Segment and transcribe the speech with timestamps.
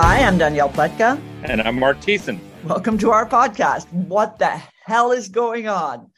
[0.00, 1.20] Hi, I'm Danielle Pletka.
[1.42, 2.38] And I'm Mark Thiessen.
[2.62, 3.92] Welcome to our podcast.
[3.92, 6.08] What the hell is going on?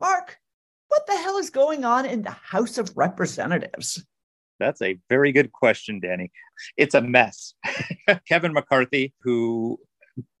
[0.00, 0.40] Mark,
[0.88, 4.04] what the hell is going on in the House of Representatives?
[4.58, 6.32] That's a very good question, Danny.
[6.76, 7.54] It's a mess.
[8.28, 9.78] Kevin McCarthy, who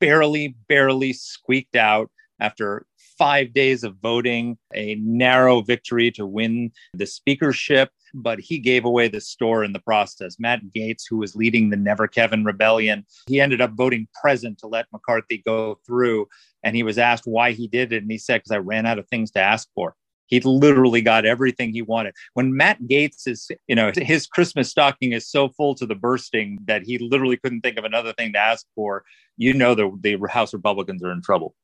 [0.00, 2.84] barely, barely squeaked out after
[3.16, 9.08] five days of voting, a narrow victory to win the speakership, but he gave away
[9.08, 10.36] the store in the process.
[10.38, 14.66] Matt Gaetz, who was leading the Never Kevin rebellion, he ended up voting present to
[14.66, 16.26] let McCarthy go through.
[16.62, 18.02] And he was asked why he did it.
[18.02, 19.94] And he said, because I ran out of things to ask for.
[20.26, 22.14] He literally got everything he wanted.
[22.34, 26.58] When Matt Gaetz is, you know, his Christmas stocking is so full to the bursting
[26.66, 29.04] that he literally couldn't think of another thing to ask for,
[29.38, 31.54] you know, the, the House Republicans are in trouble.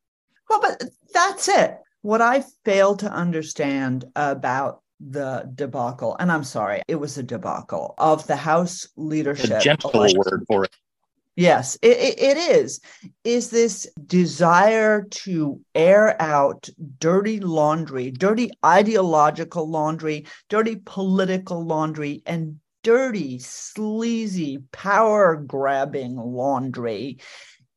[0.49, 1.79] Well, but that's it.
[2.01, 7.95] What I fail to understand about the debacle, and I'm sorry, it was a debacle
[7.99, 9.61] of the House leadership.
[9.61, 10.19] A gentle election.
[10.19, 10.71] word for it.
[11.37, 12.81] Yes, it, it, it is.
[13.25, 16.69] Is this desire to air out
[17.01, 27.19] dirty laundry, dirty ideological laundry, dirty political laundry, and dirty, sleazy, power grabbing laundry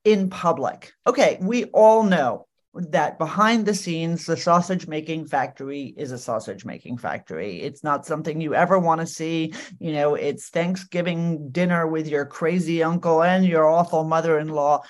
[0.04, 0.94] in public?
[1.08, 2.47] Okay, we all know
[2.90, 7.62] that behind the scenes, the sausage making factory is a sausage making factory.
[7.62, 9.54] It's not something you ever want to see.
[9.80, 14.84] You know, it's Thanksgiving dinner with your crazy uncle and your awful mother in law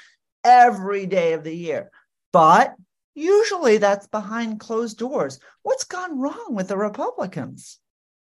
[0.43, 1.91] every day of the year.
[2.31, 2.75] But
[3.15, 5.39] usually that's behind closed doors.
[5.63, 7.79] What's gone wrong with the Republicans?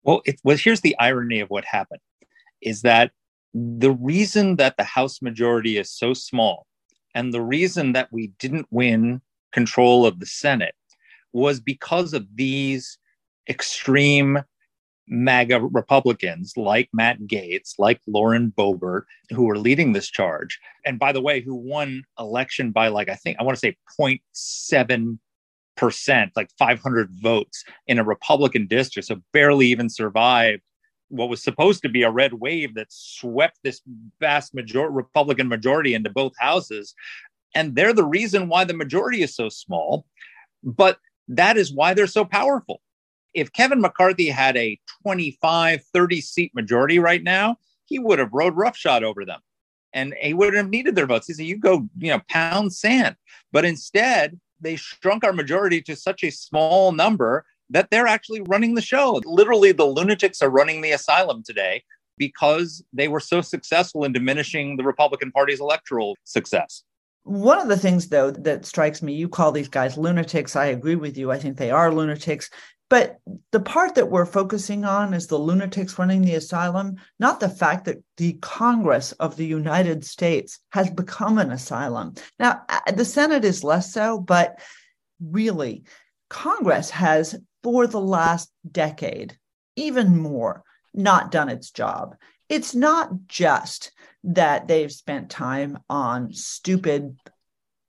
[0.02, 2.00] Well, it was here's the irony of what happened
[2.60, 3.12] is that
[3.54, 6.66] the reason that the House majority is so small
[7.14, 9.20] and the reason that we didn't win
[9.52, 10.74] control of the Senate
[11.32, 12.98] was because of these
[13.48, 14.38] extreme
[15.08, 20.58] MAGA Republicans like Matt Gaetz, like Lauren Boebert, who were leading this charge.
[20.84, 23.76] And by the way, who won election by like, I think, I want to say
[23.98, 25.18] 0.7
[25.76, 29.08] percent, like 500 votes in a Republican district.
[29.08, 30.60] So barely even survived
[31.08, 33.80] what was supposed to be a red wave that swept this
[34.20, 36.94] vast major- Republican majority into both houses.
[37.54, 40.06] And they're the reason why the majority is so small.
[40.62, 42.80] But that is why they're so powerful.
[43.34, 48.56] If Kevin McCarthy had a 25, 30 seat majority right now, he would have rode
[48.56, 49.40] roughshod over them
[49.92, 51.26] and he wouldn't have needed their votes.
[51.26, 53.16] He said, You go, you know, pound sand.
[53.52, 58.74] But instead, they shrunk our majority to such a small number that they're actually running
[58.74, 59.20] the show.
[59.24, 61.82] Literally, the lunatics are running the asylum today
[62.18, 66.82] because they were so successful in diminishing the Republican Party's electoral success.
[67.30, 70.56] One of the things, though, that strikes me, you call these guys lunatics.
[70.56, 71.30] I agree with you.
[71.30, 72.50] I think they are lunatics.
[72.88, 73.20] But
[73.52, 77.84] the part that we're focusing on is the lunatics running the asylum, not the fact
[77.84, 82.14] that the Congress of the United States has become an asylum.
[82.40, 84.58] Now, the Senate is less so, but
[85.20, 85.84] really,
[86.30, 89.38] Congress has, for the last decade,
[89.76, 92.16] even more, not done its job.
[92.48, 93.92] It's not just
[94.24, 97.16] that they've spent time on stupid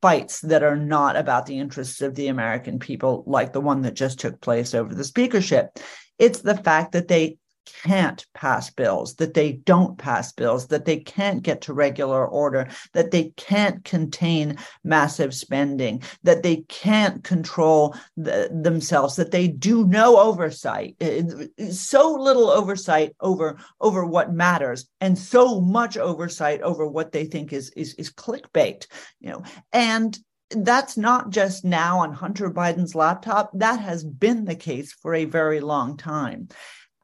[0.01, 3.93] fights that are not about the interests of the American people, like the one that
[3.93, 5.77] just took place over the speakership.
[6.17, 7.37] It's the fact that they
[7.83, 12.67] can't pass bills, that they don't pass bills, that they can't get to regular order,
[12.93, 19.85] that they can't contain massive spending, that they can't control the, themselves, that they do
[19.87, 21.23] no oversight, eh,
[21.57, 27.25] eh, so little oversight over over what matters, and so much oversight over what they
[27.25, 28.87] think is is, is clickbait,
[29.19, 29.43] you know,
[29.73, 30.17] and
[30.55, 33.51] that's not just now on Hunter Biden's laptop.
[33.53, 36.49] That has been the case for a very long time.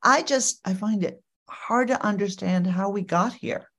[0.08, 3.70] I just I find it hard to understand how we got here.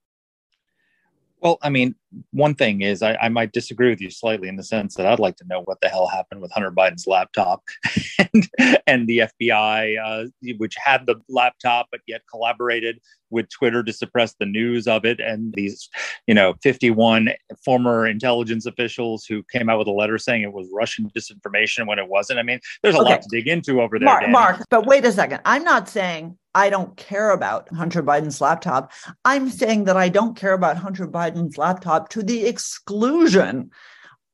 [1.41, 1.95] Well, I mean,
[2.31, 5.19] one thing is I, I, might disagree with you slightly in the sense that I'd
[5.19, 7.63] like to know what the hell happened with Hunter Biden's laptop
[8.33, 8.49] and,
[8.87, 13.01] and the FBI, uh, which had the laptop but yet collaborated
[13.31, 15.21] with Twitter to suppress the news of it.
[15.21, 15.89] And these,
[16.27, 17.31] you know, 51
[17.65, 21.99] former intelligence officials who came out with a letter saying it was Russian disinformation when
[21.99, 22.39] it wasn't.
[22.39, 23.11] I mean, there's a okay.
[23.11, 24.07] lot to dig into over there.
[24.07, 25.41] Mark, Mark, but wait a second.
[25.45, 28.91] I'm not saying I don't care about Hunter Biden's laptop.
[29.25, 33.71] I'm saying that I don't care about Hunter Biden's laptop to the exclusion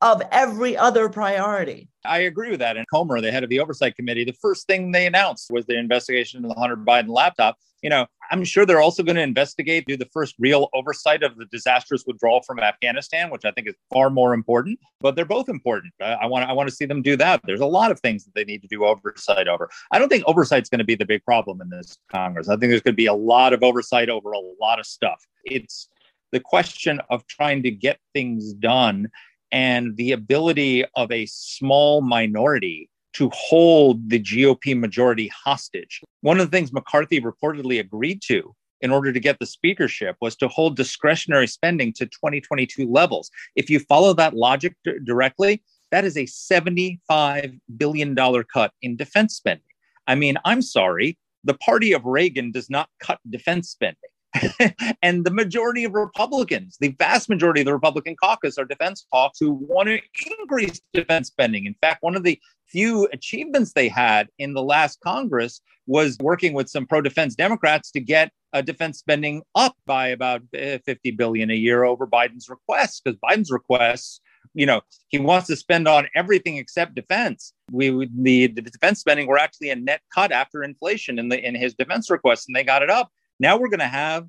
[0.01, 1.89] of every other priority.
[2.03, 2.77] I agree with that.
[2.77, 5.77] And Comer, the head of the oversight committee, the first thing they announced was the
[5.77, 7.57] investigation of the Hunter Biden laptop.
[7.81, 11.37] You know, I'm sure they're also going to investigate, do the first real oversight of
[11.37, 14.79] the disastrous withdrawal from Afghanistan, which I think is far more important.
[15.01, 15.93] But they're both important.
[16.01, 17.41] I want I want to see them do that.
[17.45, 19.69] There's a lot of things that they need to do oversight over.
[19.91, 22.49] I don't think oversight's going to be the big problem in this Congress.
[22.49, 25.23] I think there's going to be a lot of oversight over a lot of stuff.
[25.43, 25.89] It's
[26.35, 29.09] the question of trying to get things done
[29.53, 36.01] and the ability of a small minority to hold the GOP majority hostage.
[36.19, 40.35] One of the things McCarthy reportedly agreed to in order to get the speakership was
[40.35, 43.31] to hold discretionary spending to 2022 levels.
[43.55, 48.13] If you follow that logic d- directly, that is a $75 billion
[48.53, 49.63] cut in defense spending.
[50.05, 54.09] I mean, I'm sorry, the party of Reagan does not cut defense spending.
[55.01, 59.39] and the majority of Republicans, the vast majority of the Republican caucus, are defense hawks
[59.39, 59.99] who want to
[60.39, 61.65] increase defense spending.
[61.65, 66.53] In fact, one of the few achievements they had in the last Congress was working
[66.53, 71.11] with some pro defense Democrats to get uh, defense spending up by about uh, 50
[71.11, 74.19] billion a year over Biden's request, because Biden's requests
[74.53, 77.89] you know he wants to spend on everything except defense we
[78.21, 81.73] the, the defense spending were actually a net cut after inflation in the in his
[81.73, 84.27] defense request and they got it up now we're going to have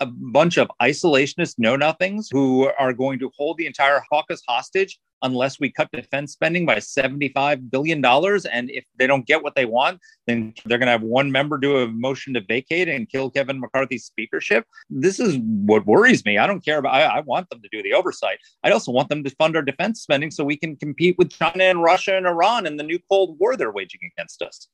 [0.00, 4.98] a bunch of isolationist know nothings who are going to hold the entire caucus hostage
[5.22, 8.04] unless we cut defense spending by $75 billion.
[8.04, 11.58] And if they don't get what they want, then they're going to have one member
[11.58, 14.66] do a motion to vacate and kill Kevin McCarthy's speakership.
[14.90, 16.38] This is what worries me.
[16.38, 18.38] I don't care about, I, I want them to do the oversight.
[18.64, 21.64] I also want them to fund our defense spending so we can compete with China
[21.64, 24.68] and Russia and Iran in the new Cold War they're waging against us.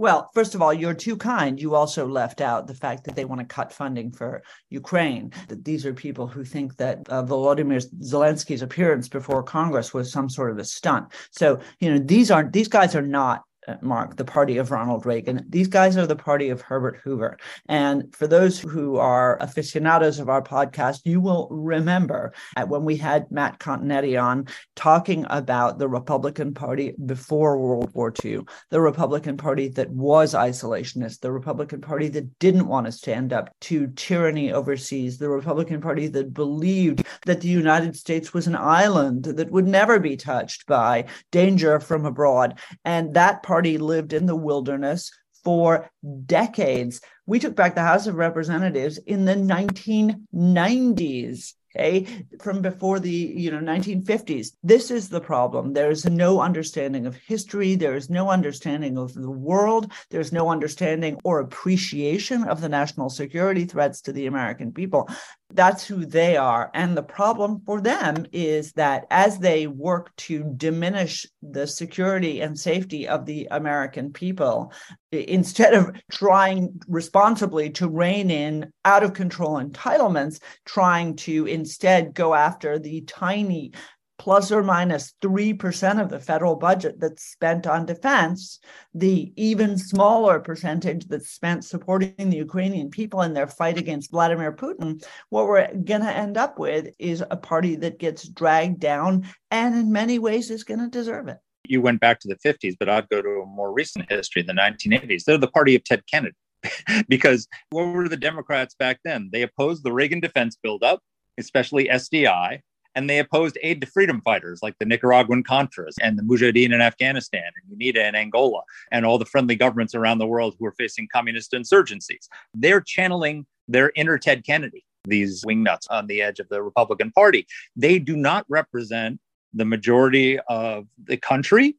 [0.00, 1.60] Well, first of all, you're too kind.
[1.60, 5.30] You also left out the fact that they want to cut funding for Ukraine.
[5.48, 10.30] That these are people who think that uh, Volodymyr Zelensky's appearance before Congress was some
[10.30, 11.12] sort of a stunt.
[11.32, 13.42] So, you know, these aren't these guys are not
[13.80, 15.44] Mark, the party of Ronald Reagan.
[15.48, 17.38] These guys are the party of Herbert Hoover.
[17.68, 22.32] And for those who are aficionados of our podcast, you will remember
[22.66, 24.46] when we had Matt Continetti on
[24.76, 28.40] talking about the Republican Party before World War II,
[28.70, 33.54] the Republican Party that was isolationist, the Republican Party that didn't want to stand up
[33.60, 39.24] to tyranny overseas, the Republican Party that believed that the United States was an island
[39.24, 42.58] that would never be touched by danger from abroad.
[42.84, 45.10] And that party lived in the wilderness
[45.42, 45.90] for
[46.26, 47.00] decades.
[47.26, 52.06] We took back the House of Representatives in the 1990s okay?
[52.40, 55.72] From before the you know 1950s this is the problem.
[55.72, 57.74] There's no understanding of history.
[57.74, 59.92] There's no understanding of the world.
[60.10, 65.08] There's no understanding or appreciation of the national security threats to the american people
[65.52, 66.70] that's who they are.
[66.74, 72.58] And the problem for them is that as they work to diminish the security and
[72.58, 74.72] safety of the american people
[75.12, 82.34] instead of trying responsibly to rein in out of control entitlements trying to instead go
[82.34, 83.72] after the tiny
[84.20, 88.60] plus or minus 3% of the federal budget that's spent on defense,
[88.92, 94.52] the even smaller percentage that's spent supporting the Ukrainian people in their fight against Vladimir
[94.52, 99.26] Putin, what we're going to end up with is a party that gets dragged down
[99.50, 101.38] and in many ways is going to deserve it.
[101.66, 104.52] You went back to the 50s, but I'd go to a more recent history, the
[104.52, 105.24] 1980s.
[105.24, 106.36] They're the party of Ted Kennedy.
[107.08, 109.30] because what were the Democrats back then?
[109.32, 111.00] They opposed the Reagan defense buildup,
[111.38, 112.60] especially SDI
[113.00, 116.82] and they opposed aid to freedom fighters like the Nicaraguan Contras and the Mujahideen in
[116.82, 118.60] Afghanistan and UNITA in Angola
[118.92, 122.28] and all the friendly governments around the world who are facing communist insurgencies.
[122.52, 127.46] They're channeling their inner Ted Kennedy, these wingnuts on the edge of the Republican Party.
[127.74, 129.18] They do not represent
[129.54, 131.76] the majority of the country,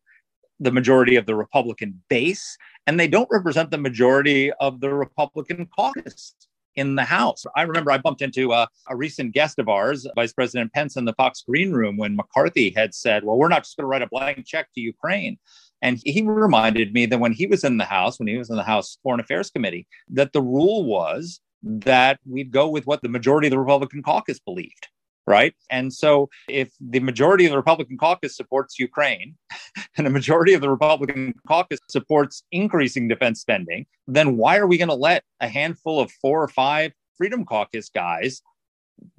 [0.60, 5.68] the majority of the Republican base, and they don't represent the majority of the Republican
[5.68, 6.34] caucus
[6.76, 7.44] in the House.
[7.56, 11.06] I remember I bumped into a, a, recent guest of ours, Vice President Pence, in
[11.06, 14.02] the Fox Green Room when McCarthy had said, Well, we're not just going to write
[14.02, 15.38] a blank check to Ukraine.
[15.82, 18.56] And he reminded me that when he was in the House, when he was in
[18.56, 23.10] the House Foreign Affairs Committee, that the rule was that we'd go with what the
[23.10, 24.88] majority of the Republican caucus believed.
[25.28, 25.54] Right?
[25.70, 29.36] And so if the majority of the Republican caucus supports Ukraine
[29.98, 34.78] and a majority of the Republican caucus supports increasing defense spending, then why are we
[34.78, 38.42] going to let a handful of four or five Freedom Caucus guys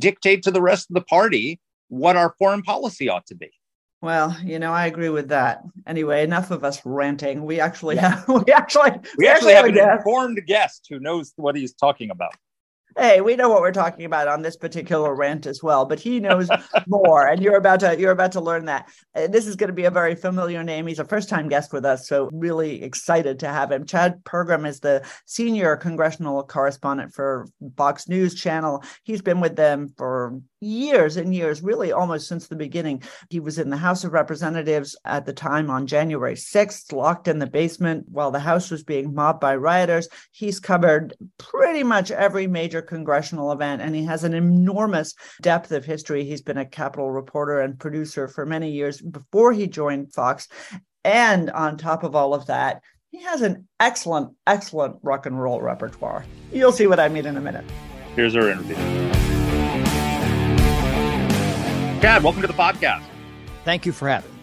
[0.00, 3.50] dictate to the rest of the party what our foreign policy ought to be?
[4.00, 5.62] Well, you know, I agree with that.
[5.86, 7.44] Anyway, enough of us ranting.
[7.44, 8.16] We actually yeah.
[8.16, 11.72] have we actually we, we actually, have, have an informed guest who knows what he's
[11.72, 12.34] talking about
[13.02, 16.20] hey we know what we're talking about on this particular rant as well but he
[16.20, 16.48] knows
[16.86, 18.88] more and you're about to you're about to learn that.
[19.14, 20.86] Uh, this is going to be a very familiar name.
[20.86, 23.86] He's a first time guest with us so really excited to have him.
[23.86, 28.84] Chad pergram is the senior congressional correspondent for fox news channel.
[29.02, 33.02] He's been with them for years and years, really almost since the beginning.
[33.28, 37.38] He was in the House of Representatives at the time on January 6th, locked in
[37.38, 40.08] the basement while the House was being mobbed by rioters.
[40.30, 45.84] He's covered pretty much every major congressional event, and he has an enormous depth of
[45.84, 46.24] history.
[46.24, 50.48] He's been a Capitol reporter and producer for many years before he joined Fox.
[51.04, 55.60] And on top of all of that, he has an excellent, excellent rock and roll
[55.60, 56.24] repertoire.
[56.52, 57.64] You'll see what I mean in a minute.
[58.14, 59.21] Here's our interview.
[62.02, 63.04] Chad, welcome to the podcast.
[63.64, 64.42] Thank you for having me.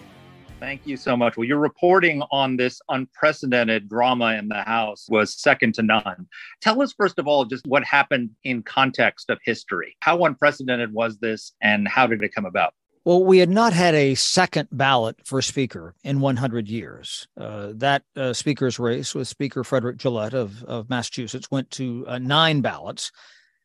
[0.62, 1.36] Thank you so much.
[1.36, 6.26] Well, your reporting on this unprecedented drama in the House was second to none.
[6.62, 9.98] Tell us, first of all, just what happened in context of history.
[10.00, 12.74] How unprecedented was this, and how did it come about?
[13.04, 17.28] Well, we had not had a second ballot for Speaker in 100 years.
[17.36, 22.20] Uh, that uh, Speaker's race with Speaker Frederick Gillett of, of Massachusetts went to uh,
[22.20, 23.12] nine ballots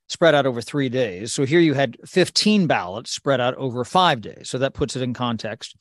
[0.09, 1.33] spread out over three days.
[1.33, 4.51] So here you had 15 ballots spread out over five days.
[4.51, 5.77] So that puts it in context.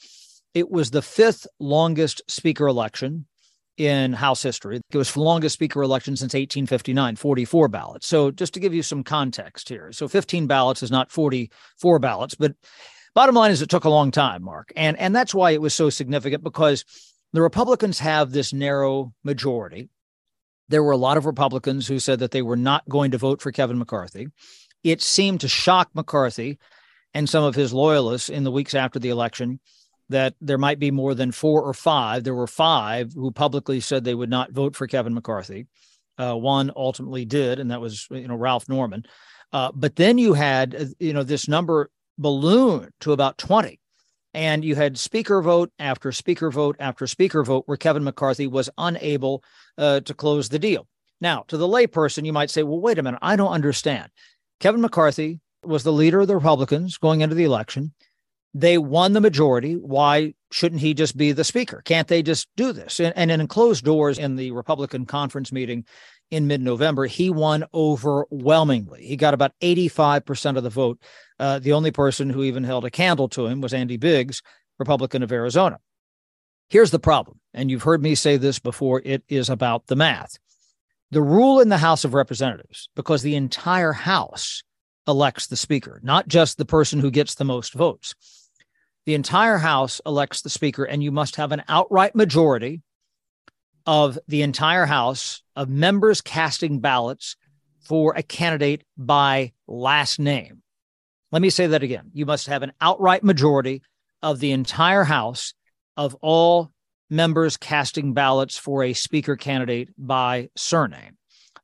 [0.54, 3.26] It was the fifth longest speaker election
[3.78, 4.82] in House history.
[4.92, 8.08] It was the longest speaker election since 1859, 44 ballots.
[8.08, 9.92] So just to give you some context here.
[9.92, 12.54] So 15 ballots is not 44 ballots, but
[13.16, 14.72] bottom line is it took a long time, Mark.
[14.76, 16.86] And and that's why it was so significant because
[17.34, 19.90] the Republicans have this narrow majority
[20.74, 23.42] there were a lot of Republicans who said that they were not going to vote
[23.42, 24.28] for Kevin McCarthy.
[24.84, 26.58] It seemed to shock McCarthy
[27.14, 29.60] and some of his loyalists in the weeks after the election
[30.10, 32.24] that there might be more than four or five.
[32.24, 35.68] There were five who publicly said they would not vote for Kevin McCarthy.
[36.18, 39.04] Uh, one ultimately did, and that was you know Ralph Norman.
[39.52, 43.80] Uh, but then you had uh, you know this number balloon to about twenty
[44.34, 48.70] and you had speaker vote after speaker vote after speaker vote where Kevin McCarthy was
[48.78, 49.44] unable
[49.78, 50.88] uh, to close the deal.
[51.22, 54.10] Now, to the layperson, you might say, well, wait a minute, I don't understand.
[54.60, 57.94] Kevin McCarthy was the leader of the Republicans going into the election.
[58.54, 59.74] They won the majority.
[59.74, 61.82] Why shouldn't he just be the speaker?
[61.86, 63.00] Can't they just do this?
[63.00, 65.86] And, and in closed doors in the Republican conference meeting
[66.34, 69.06] in mid November, he won overwhelmingly.
[69.06, 71.00] He got about 85% of the vote.
[71.40, 74.42] Uh, the only person who even held a candle to him was Andy Biggs,
[74.80, 75.80] Republican of Arizona.
[76.70, 80.38] Here's the problem, and you've heard me say this before it is about the math.
[81.12, 84.64] The rule in the House of Representatives, because the entire House
[85.08, 88.16] elects the Speaker, not just the person who gets the most votes.
[89.06, 92.82] The entire House elects the Speaker, and you must have an outright majority
[93.86, 97.36] of the entire House of members casting ballots
[97.82, 100.62] for a candidate by last name.
[101.32, 102.12] Let me say that again.
[102.14, 103.82] You must have an outright majority
[104.22, 105.54] of the entire House
[105.98, 106.72] of all
[107.10, 111.18] members casting ballots for a speaker candidate by surname.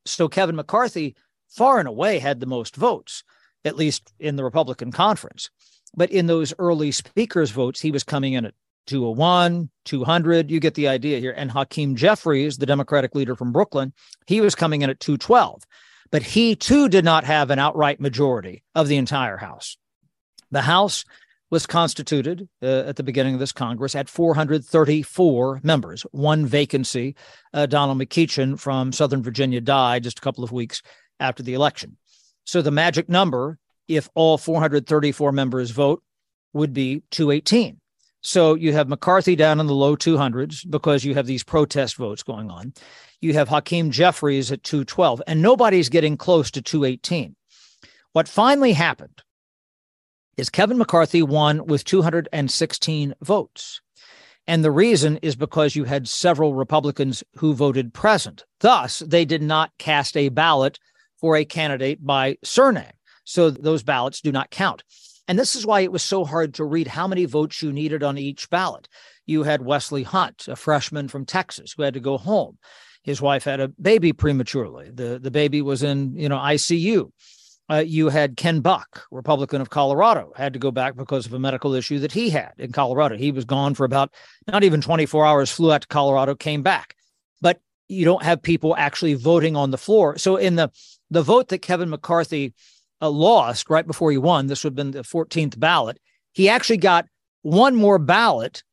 [0.06, 1.16] So Kevin McCarthy
[1.50, 3.24] far and away had the most votes,
[3.66, 5.50] at least in the Republican conference.
[5.96, 8.54] But in those early speakers' votes, he was coming in at
[8.90, 10.50] 201, 200.
[10.50, 11.34] You get the idea here.
[11.38, 13.94] And Hakeem Jeffries, the Democratic leader from Brooklyn,
[14.26, 15.64] he was coming in at 212.
[16.12, 19.78] But he too did not have an outright majority of the entire House.
[20.50, 21.06] The House
[21.52, 27.16] was constituted uh, at the beginning of this Congress at 434 members, one vacancy.
[27.54, 30.82] Uh, Donald McEachin from Southern Virginia died just a couple of weeks
[31.20, 31.98] after the election.
[32.44, 36.02] So the magic number, if all 434 members vote,
[36.54, 37.80] would be 218.
[38.22, 42.24] So you have McCarthy down in the low 200s because you have these protest votes
[42.24, 42.74] going on.
[43.22, 47.36] You have Hakeem Jeffries at 212, and nobody's getting close to 218.
[48.14, 49.22] What finally happened
[50.38, 53.82] is Kevin McCarthy won with 216 votes.
[54.48, 58.46] And the reason is because you had several Republicans who voted present.
[58.62, 60.80] Thus, they did not cast a ballot
[61.20, 62.94] for a candidate by surname.
[63.26, 64.84] So those ballots do not count.
[65.30, 68.02] And this is why it was so hard to read how many votes you needed
[68.02, 68.90] on each ballot.
[69.28, 72.58] You had Wesley Hunt, a freshman from Texas, who had to go home.
[73.04, 74.90] His wife had a baby prematurely.
[74.90, 77.12] The, the baby was in, you know, ICU.
[77.72, 81.40] Uh, you had Ken Buck, Republican of Colorado, had to go back because of a
[81.40, 83.16] medical issue that he had in Colorado.
[83.16, 84.12] He was gone for about
[84.48, 86.96] not even 24 hours, flew out to Colorado, came back.
[87.40, 90.18] But you don't have people actually voting on the floor.
[90.18, 90.72] So in the
[91.12, 92.54] the vote that Kevin McCarthy
[93.02, 96.00] uh, lost right before he won, this would have been the 14th ballot.
[96.34, 97.08] He actually got
[97.42, 98.64] one more ballot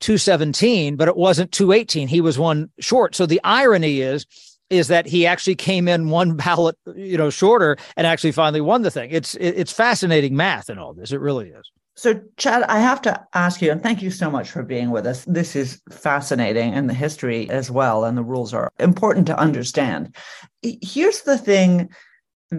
[0.00, 2.08] 217, but it wasn't 218.
[2.08, 3.14] He was one short.
[3.14, 4.26] So the irony is
[4.70, 8.82] is that he actually came in one ballot, you know, shorter and actually finally won
[8.82, 9.10] the thing.
[9.10, 11.12] It's it's fascinating math in all this.
[11.12, 11.70] It really is.
[11.96, 15.06] So, Chad, I have to ask you, and thank you so much for being with
[15.06, 15.24] us.
[15.26, 20.16] This is fascinating, and the history as well, and the rules are important to understand.
[20.60, 21.88] Here's the thing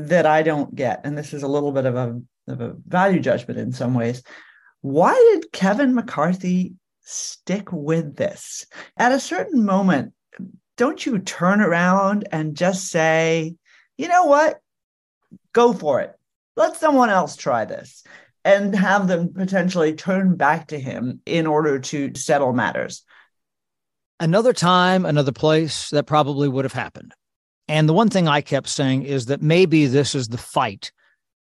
[0.03, 3.19] that I don't get, and this is a little bit of a, of a value
[3.19, 4.23] judgment in some ways.
[4.81, 8.65] Why did Kevin McCarthy stick with this?
[8.97, 10.13] At a certain moment,
[10.77, 13.55] don't you turn around and just say,
[13.97, 14.59] you know what?
[15.53, 16.13] Go for it.
[16.55, 18.03] Let someone else try this
[18.43, 23.03] and have them potentially turn back to him in order to settle matters.
[24.19, 27.13] Another time, another place, that probably would have happened.
[27.67, 30.91] And the one thing I kept saying is that maybe this is the fight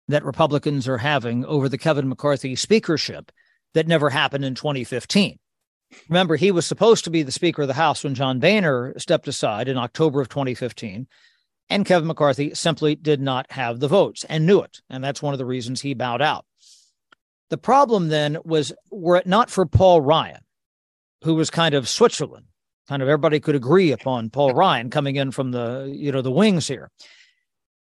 [0.08, 3.32] that Republicans are having over the Kevin McCarthy speakership
[3.74, 5.38] that never happened in 2015.
[6.08, 9.28] Remember, he was supposed to be the Speaker of the House when John Boehner stepped
[9.28, 11.06] aside in October of 2015.
[11.68, 14.80] And Kevin McCarthy simply did not have the votes and knew it.
[14.90, 16.44] And that's one of the reasons he bowed out.
[17.48, 20.40] The problem then was were it not for Paul Ryan,
[21.22, 22.46] who was kind of Switzerland,
[22.90, 26.30] kind of everybody could agree upon Paul Ryan coming in from the, you know, the
[26.32, 26.90] wings here.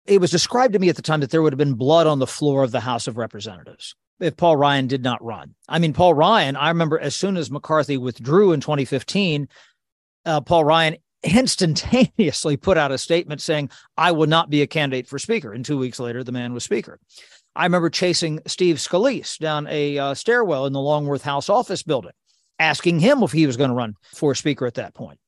[0.06, 2.20] It was described to me at the time that there would have been blood on
[2.20, 5.56] the floor of the House of Representatives if Paul Ryan did not run.
[5.68, 9.50] I mean, Paul Ryan, I remember as soon as McCarthy withdrew in 2015,
[10.26, 15.08] uh, Paul Ryan instantaneously put out a statement saying, I will not be a candidate
[15.08, 15.52] for speaker.
[15.52, 16.98] And two weeks later, the man was speaker.
[17.58, 22.14] I remember chasing Steve Scalise down a uh, stairwell in the Longworth House office building,
[22.60, 25.20] asking him if he was going to run for speaker at that point.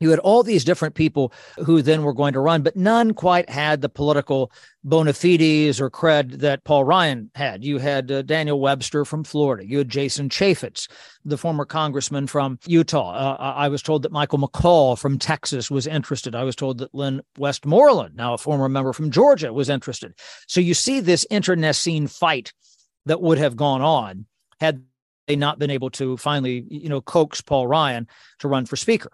[0.00, 3.50] You had all these different people who then were going to run, but none quite
[3.50, 4.52] had the political
[4.84, 7.64] bona fides or cred that Paul Ryan had.
[7.64, 9.66] You had uh, Daniel Webster from Florida.
[9.66, 10.88] You had Jason Chaffetz,
[11.24, 13.12] the former congressman from Utah.
[13.12, 16.36] Uh, I was told that Michael McCaul from Texas was interested.
[16.36, 20.14] I was told that Lynn Westmoreland, now a former member from Georgia, was interested.
[20.46, 22.52] So you see this internecine fight
[23.06, 24.26] that would have gone on
[24.60, 24.84] had
[25.36, 28.06] not been able to finally, you know, coax Paul Ryan
[28.38, 29.10] to run for speaker.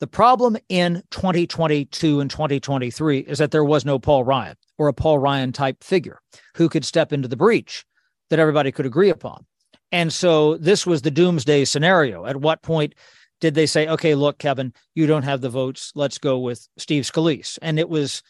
[0.00, 4.92] The problem in 2022 and 2023 is that there was no Paul Ryan or a
[4.92, 6.20] Paul Ryan type figure
[6.56, 7.84] who could step into the breach
[8.30, 9.46] that everybody could agree upon.
[9.92, 12.26] And so this was the doomsday scenario.
[12.26, 12.94] At what point
[13.40, 15.92] did they say, okay, look, Kevin, you don't have the votes.
[15.94, 17.58] Let's go with Steve Scalise?
[17.62, 18.22] And it was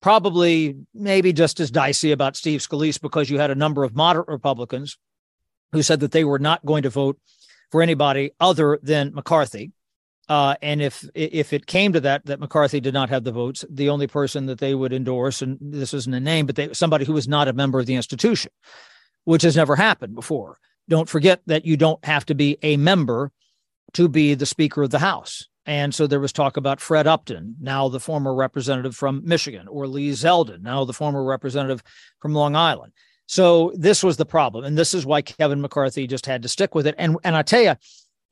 [0.00, 4.28] probably maybe just as dicey about Steve Scalise because you had a number of moderate
[4.28, 4.96] Republicans
[5.72, 7.18] who said that they were not going to vote
[7.70, 9.72] for anybody other than McCarthy.
[10.28, 13.64] Uh, and if if it came to that, that McCarthy did not have the votes,
[13.68, 17.04] the only person that they would endorse, and this isn't a name, but they, somebody
[17.04, 18.52] who was not a member of the institution,
[19.24, 20.58] which has never happened before.
[20.88, 23.32] Don't forget that you don't have to be a member
[23.94, 25.48] to be the Speaker of the House.
[25.66, 29.86] And so there was talk about Fred Upton, now the former representative from Michigan, or
[29.86, 31.82] Lee Zeldin, now the former representative
[32.18, 32.92] from Long Island.
[33.30, 34.64] So this was the problem.
[34.64, 36.96] And this is why Kevin McCarthy just had to stick with it.
[36.98, 37.76] And, and I tell you,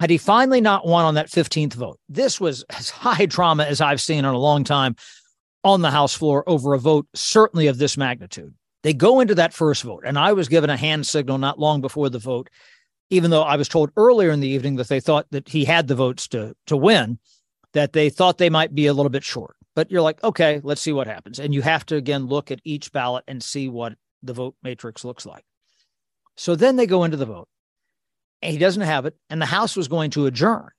[0.00, 3.80] had he finally not won on that 15th vote, this was as high drama as
[3.80, 4.96] I've seen in a long time
[5.62, 8.52] on the House floor over a vote, certainly of this magnitude.
[8.82, 11.80] They go into that first vote, and I was given a hand signal not long
[11.80, 12.50] before the vote,
[13.08, 15.86] even though I was told earlier in the evening that they thought that he had
[15.86, 17.20] the votes to, to win,
[17.72, 19.54] that they thought they might be a little bit short.
[19.76, 21.38] But you're like, okay, let's see what happens.
[21.38, 25.04] And you have to again look at each ballot and see what the vote matrix
[25.04, 25.44] looks like.
[26.36, 27.48] So then they go into the vote
[28.42, 30.70] And he doesn't have it, and the House was going to adjourn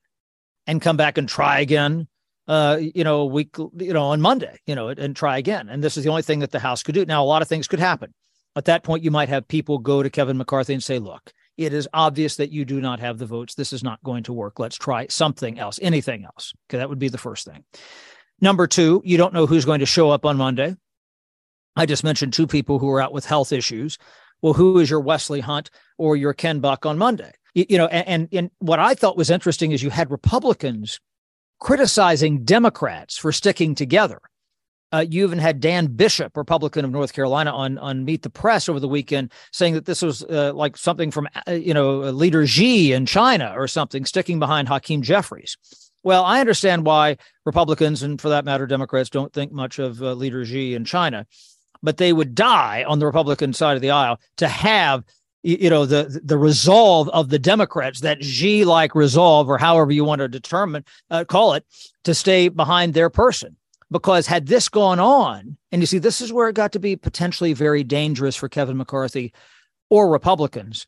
[0.66, 2.08] and come back and try again.
[2.48, 5.68] Uh, you know, week, you know, on Monday, you know, and try again.
[5.68, 7.04] And this is the only thing that the House could do.
[7.04, 8.12] Now, a lot of things could happen.
[8.56, 11.72] At that point, you might have people go to Kevin McCarthy and say, "Look, it
[11.72, 13.54] is obvious that you do not have the votes.
[13.54, 14.58] This is not going to work.
[14.58, 17.64] Let's try something else, anything else." Okay, that would be the first thing.
[18.40, 20.74] Number two, you don't know who's going to show up on Monday.
[21.76, 23.98] I just mentioned two people who are out with health issues.
[24.42, 27.32] Well, who is your Wesley Hunt or your Ken Buck on Monday?
[27.54, 31.00] you, you know, and, and, what I thought was interesting is you had Republicans
[31.58, 34.20] criticizing Democrats for sticking together.
[34.92, 38.68] Uh, you even had Dan Bishop, Republican of North Carolina, on on Meet the Press
[38.68, 42.44] over the weekend, saying that this was uh, like something from uh, you know leader
[42.44, 45.56] Xi in China or something, sticking behind Hakeem Jeffries.
[46.02, 50.14] Well, I understand why Republicans and, for that matter, Democrats don't think much of uh,
[50.14, 51.24] leader Xi in China,
[51.82, 55.04] but they would die on the Republican side of the aisle to have
[55.42, 60.04] you know the the resolve of the Democrats that Xi like resolve or however you
[60.04, 61.64] want to determine uh, call it
[62.04, 63.56] to stay behind their person.
[63.92, 66.94] Because had this gone on and you see this is where it got to be
[66.94, 69.32] potentially very dangerous for Kevin McCarthy
[69.88, 70.86] or Republicans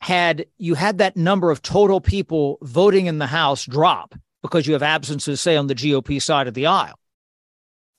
[0.00, 4.74] had you had that number of total people voting in the House drop because you
[4.74, 6.98] have absences say on the GOP side of the aisle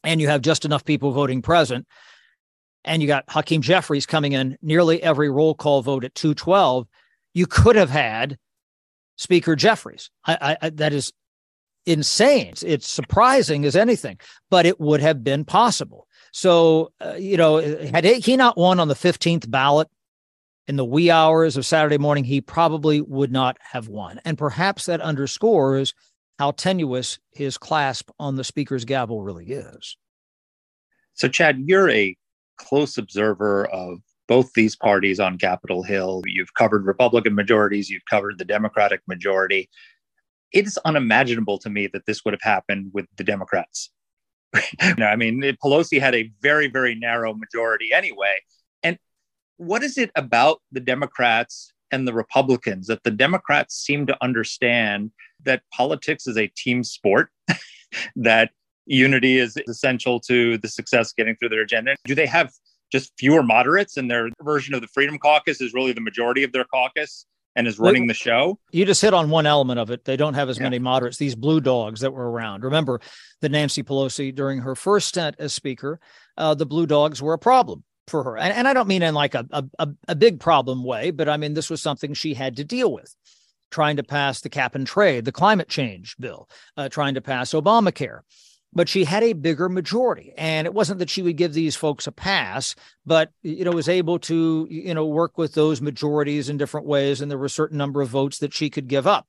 [0.04, 1.86] and you have just enough people voting present
[2.84, 6.88] and you got Hakeem Jeffries coming in nearly every roll call vote at 212,
[7.34, 8.38] you could have had
[9.18, 10.10] Speaker Jeffries.
[10.26, 11.14] I, I, that is
[11.86, 12.54] insane.
[12.64, 16.08] It's surprising as anything, but it would have been possible.
[16.32, 19.88] So, uh, you know, had he not won on the 15th ballot
[20.68, 24.20] in the wee hours of Saturday morning, he probably would not have won.
[24.26, 25.94] And perhaps that underscores
[26.40, 29.98] how tenuous his clasp on the speaker's gavel really is.
[31.14, 32.16] So, Chad, you're a
[32.62, 36.22] close observer of both these parties on Capitol Hill.
[36.26, 39.70] You've covered Republican majorities, you've covered the Democratic majority.
[40.54, 43.92] It is unimaginable to me that this would have happened with the Democrats.
[44.98, 48.36] no, I mean, Pelosi had a very, very narrow majority anyway.
[48.84, 48.98] And
[49.58, 55.12] what is it about the Democrats and the Republicans that the Democrats seem to understand
[55.44, 57.30] that politics is a team sport,
[58.16, 58.52] that
[58.86, 61.96] unity is essential to the success getting through their agenda.
[62.06, 62.52] Do they have
[62.92, 66.52] just fewer moderates and their version of the Freedom Caucus is really the majority of
[66.52, 68.60] their caucus and is running the show?
[68.72, 70.06] You just hit on one element of it.
[70.06, 70.64] They don't have as yeah.
[70.64, 72.64] many moderates, these blue dogs that were around.
[72.64, 73.00] Remember
[73.42, 76.00] that Nancy Pelosi, during her first stint as Speaker,
[76.38, 78.38] uh, the blue dogs were a problem for her.
[78.38, 81.38] And, and I don't mean in like a, a, a big problem way, but I
[81.38, 83.16] mean, this was something she had to deal with
[83.70, 87.52] trying to pass the cap and trade, the climate change bill, uh, trying to pass
[87.52, 88.20] Obamacare
[88.74, 90.34] but she had a bigger majority.
[90.38, 93.90] And it wasn't that she would give these folks a pass but you know was
[93.90, 97.22] able to you know work with those majorities in different ways.
[97.22, 99.28] And there were a certain number of votes that she could give up.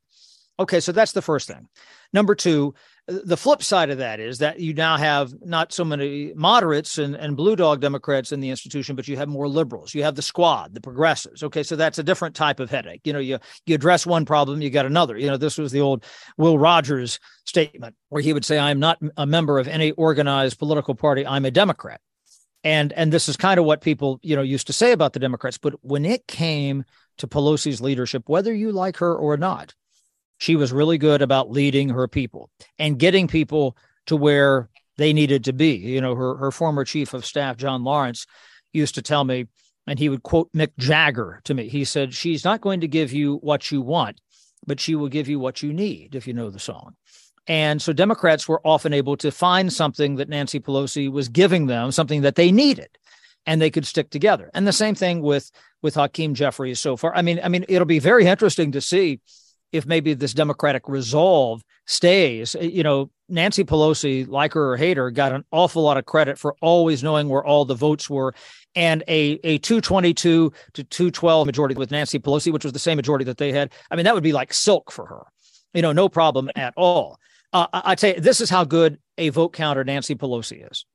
[0.59, 1.68] Okay so that's the first thing.
[2.12, 2.74] Number two
[3.08, 7.16] the flip side of that is that you now have not so many moderates and,
[7.16, 9.92] and blue dog Democrats in the institution, but you have more liberals.
[9.92, 11.42] You have the squad, the progressives.
[11.42, 13.00] Okay, so that's a different type of headache.
[13.04, 15.18] You know, you you address one problem, you got another.
[15.18, 16.04] You know, this was the old
[16.38, 20.94] Will Rogers statement where he would say, "I'm not a member of any organized political
[20.94, 21.26] party.
[21.26, 22.00] I'm a Democrat."
[22.62, 25.20] And and this is kind of what people you know used to say about the
[25.20, 25.58] Democrats.
[25.58, 26.84] But when it came
[27.18, 29.74] to Pelosi's leadership, whether you like her or not,
[30.42, 33.76] she was really good about leading her people and getting people
[34.07, 35.76] to where they needed to be.
[35.76, 38.26] You know, her her former chief of staff, John Lawrence,
[38.72, 39.46] used to tell me,
[39.87, 41.68] and he would quote Mick Jagger to me.
[41.68, 44.20] He said, She's not going to give you what you want,
[44.66, 46.96] but she will give you what you need, if you know the song.
[47.46, 51.92] And so Democrats were often able to find something that Nancy Pelosi was giving them,
[51.92, 52.88] something that they needed,
[53.46, 54.50] and they could stick together.
[54.55, 55.52] And the same thing with
[55.83, 57.14] with Hakeem Jeffries so far.
[57.14, 59.20] I mean, I mean, it'll be very interesting to see
[59.72, 62.54] if maybe this Democratic resolve stays.
[62.54, 66.04] Eh, you know, Nancy Pelosi, like her or hate her, got an awful lot of
[66.04, 68.35] credit for always knowing where all the votes were.
[68.74, 73.24] And a, a 222 to 212 majority with Nancy Pelosi, which was the same majority
[73.24, 73.72] that they had.
[73.90, 75.22] I mean, that would be like silk for her,
[75.74, 77.18] you know, no problem at all.
[77.52, 80.87] Uh, I'd say this is how good a vote counter Nancy Pelosi is.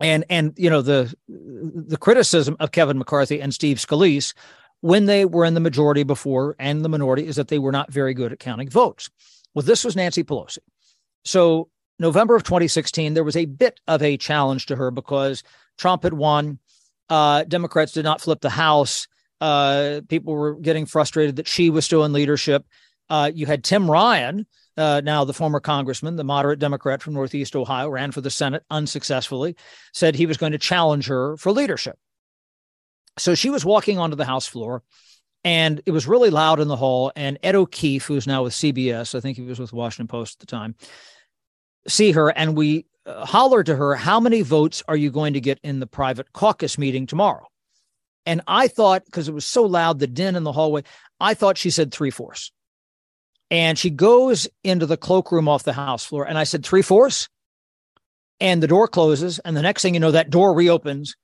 [0.00, 4.34] And and you know the the criticism of Kevin McCarthy and Steve Scalise
[4.84, 7.90] when they were in the majority before and the minority is that they were not
[7.90, 9.08] very good at counting votes.
[9.54, 10.58] Well, this was Nancy Pelosi.
[11.24, 15.42] So, November of 2016, there was a bit of a challenge to her because
[15.78, 16.58] Trump had won.
[17.08, 19.08] Uh, Democrats did not flip the House.
[19.40, 22.66] Uh, people were getting frustrated that she was still in leadership.
[23.08, 27.56] Uh, you had Tim Ryan, uh, now the former congressman, the moderate Democrat from Northeast
[27.56, 29.56] Ohio, ran for the Senate unsuccessfully,
[29.94, 31.96] said he was going to challenge her for leadership.
[33.16, 34.82] So she was walking onto the House floor
[35.44, 37.12] and it was really loud in the hall.
[37.14, 40.40] And Ed O'Keefe, who's now with CBS, I think he was with Washington Post at
[40.40, 40.74] the time,
[41.86, 45.60] see her and we uh, to her, How many votes are you going to get
[45.62, 47.46] in the private caucus meeting tomorrow?
[48.26, 50.82] And I thought, because it was so loud, the din in the hallway,
[51.20, 52.50] I thought she said three fourths.
[53.50, 56.26] And she goes into the cloakroom off the House floor.
[56.26, 57.28] And I said, Three fourths?
[58.40, 59.38] And the door closes.
[59.40, 61.14] And the next thing you know, that door reopens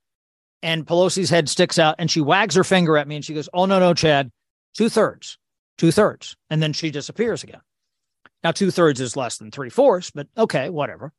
[0.62, 3.48] and Pelosi's head sticks out and she wags her finger at me and she goes,
[3.52, 4.30] Oh, no, no, Chad,
[4.74, 5.38] two thirds,
[5.78, 6.36] two thirds.
[6.50, 7.60] And then she disappears again.
[8.42, 11.12] Now, two thirds is less than three fourths, but okay, whatever.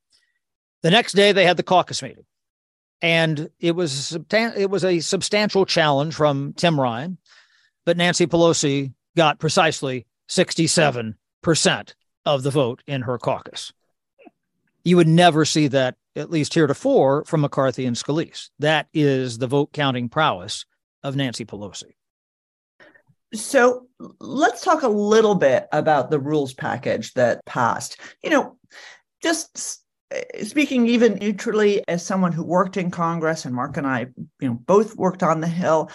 [0.82, 2.26] The next day they had the caucus meeting.
[3.02, 7.18] And it was it was a substantial challenge from Tim Ryan,
[7.84, 11.16] but Nancy Pelosi got precisely 67%
[12.26, 13.74] of the vote in her caucus.
[14.84, 18.50] You would never see that at least heretofore, from McCarthy and Scalise.
[18.60, 20.66] That is the vote counting prowess
[21.04, 21.94] of Nancy Pelosi.
[23.34, 23.88] So
[24.20, 27.98] let's talk a little bit about the rules package that passed.
[28.24, 28.58] You know,
[29.24, 29.82] just
[30.42, 34.08] speaking even neutrally as someone who worked in Congress, and Mark and I,
[34.42, 35.90] you know, both worked on the Hill.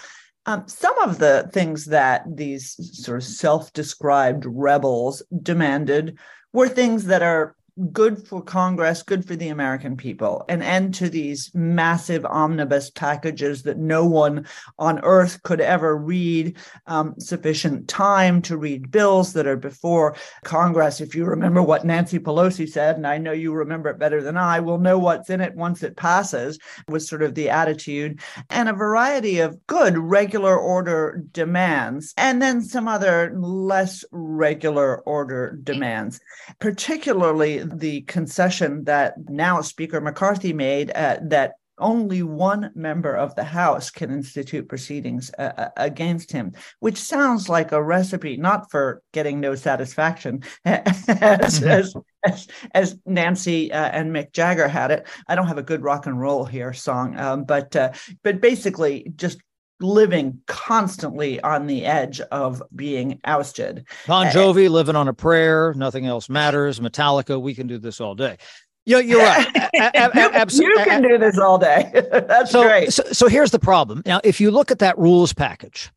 [0.47, 6.17] Um, some of the things that these sort of self-described rebels demanded
[6.53, 7.55] were things that are
[7.91, 13.63] good for Congress, good for the American people, an end to these massive omnibus packages
[13.63, 14.47] that no one
[14.79, 21.01] on earth could ever read, um, sufficient time to read bills that are before Congress.
[21.01, 24.37] If you remember what Nancy Pelosi said, and I know you remember it better than
[24.37, 28.69] I, we'll know what's in it once it passes, was sort of the attitude, and
[28.69, 36.19] a variety of good regular order demands, and then some other less regular order demands,
[36.59, 43.43] particularly the concession that now Speaker McCarthy made uh, that only one member of the
[43.43, 49.01] House can institute proceedings uh, uh against him, which sounds like a recipe not for
[49.13, 51.67] getting no satisfaction, as, mm-hmm.
[51.67, 55.07] as, as, as, Nancy uh, and Mick Jagger had it.
[55.27, 57.91] I don't have a good rock and roll here song, um, but uh,
[58.23, 59.39] but basically just
[59.79, 63.85] living constantly on the edge of being ousted.
[64.07, 66.79] Bon Jovi, uh, living on a prayer, nothing else matters.
[66.79, 68.37] Metallica, we can do this all day.
[68.85, 69.47] Yeah, you're right.
[69.75, 70.81] Absolutely.
[70.81, 71.91] you can do this all day.
[72.11, 72.93] That's so, great.
[72.93, 74.01] So, so here's the problem.
[74.05, 75.91] Now, if you look at that rules package,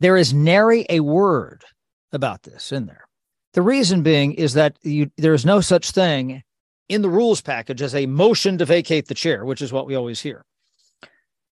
[0.00, 1.62] there is nary a word
[2.10, 3.04] about this in there.
[3.52, 6.42] The reason being is that you, there is no such thing
[6.88, 9.94] in the rules package as a motion to vacate the chair, which is what we
[9.94, 10.44] always hear.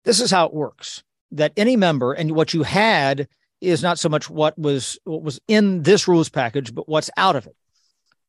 [0.05, 3.29] This is how it works that any member and what you had
[3.61, 7.37] is not so much what was what was in this rules package, but what's out
[7.37, 7.57] of it.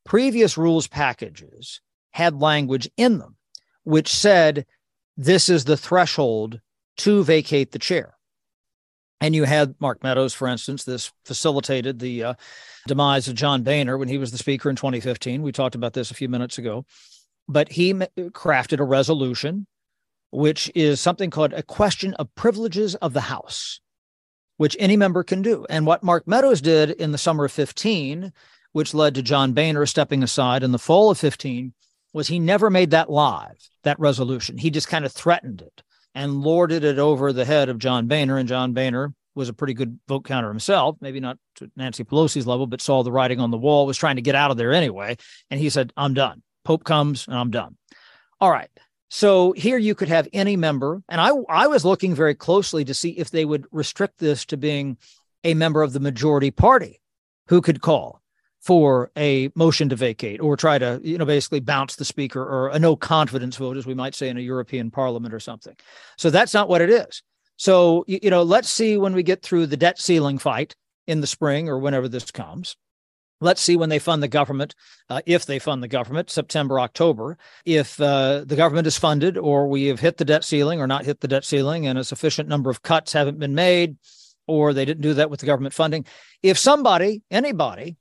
[0.05, 3.35] Previous rules packages had language in them
[3.85, 4.65] which said
[5.15, 6.59] this is the threshold
[6.97, 8.17] to vacate the chair.
[9.21, 12.33] And you had Mark Meadows, for instance, this facilitated the uh,
[12.85, 15.41] demise of John Boehner when he was the speaker in 2015.
[15.41, 16.85] We talked about this a few minutes ago.
[17.47, 19.67] But he crafted a resolution
[20.35, 23.79] which is something called a question of privileges of the House,
[24.57, 25.65] which any member can do.
[25.69, 28.33] And what Mark Meadows did in the summer of 15,
[28.73, 31.73] which led to John Boehner stepping aside in the fall of 15,
[32.13, 34.57] was he never made that live, that resolution.
[34.57, 38.37] He just kind of threatened it and lorded it over the head of John Boehner.
[38.37, 42.47] And John Boehner was a pretty good vote counter himself, maybe not to Nancy Pelosi's
[42.47, 44.73] level, but saw the writing on the wall, was trying to get out of there
[44.73, 45.17] anyway.
[45.49, 46.41] And he said, I'm done.
[46.63, 47.77] Pope comes and I'm done.
[48.39, 48.69] All right.
[49.15, 52.93] So here you could have any member, and I I was looking very closely to
[52.93, 54.97] see if they would restrict this to being
[55.45, 56.99] a member of the majority party
[57.47, 58.21] who could call
[58.59, 62.67] for a motion to vacate or try to you know basically bounce the speaker or
[62.67, 65.77] a no confidence vote as we might say in a European parliament or something.
[66.17, 67.23] So that's not what it is.
[67.55, 70.75] So you know let's see when we get through the debt ceiling fight
[71.07, 72.75] in the spring or whenever this comes
[73.41, 74.75] Let's see when they fund the government,
[75.09, 77.37] uh, if they fund the government, September, October.
[77.65, 81.05] If uh, the government is funded, or we have hit the debt ceiling or not
[81.05, 83.97] hit the debt ceiling, and a sufficient number of cuts haven't been made,
[84.47, 86.05] or they didn't do that with the government funding.
[86.41, 87.97] If somebody, anybody,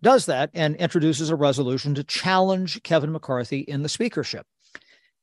[0.00, 4.46] does that and introduces a resolution to challenge Kevin McCarthy in the speakership.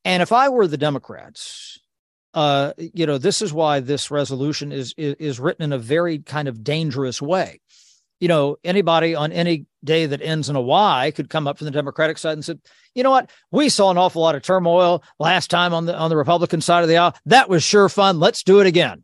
[0.03, 1.79] And if I were the Democrats,
[2.33, 6.19] uh, you know, this is why this resolution is, is, is written in a very
[6.19, 7.61] kind of dangerous way
[8.25, 11.65] you know, anybody on any day that ends in a Y could come up from
[11.65, 12.59] the Democratic side and said,
[12.95, 16.09] you know what, we saw an awful lot of turmoil last time on the on
[16.09, 17.15] the Republican side of the aisle.
[17.27, 18.19] That was sure fun.
[18.19, 19.03] Let's do it again.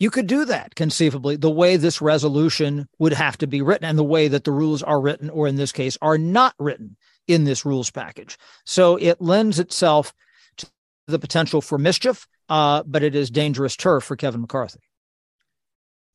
[0.00, 3.96] You could do that conceivably the way this resolution would have to be written and
[3.96, 6.96] the way that the rules are written, or in this case, are not written
[7.28, 8.36] in this rules package.
[8.66, 10.12] So it lends itself
[10.56, 10.66] to
[11.06, 14.80] the potential for mischief, uh, but it is dangerous turf for Kevin McCarthy.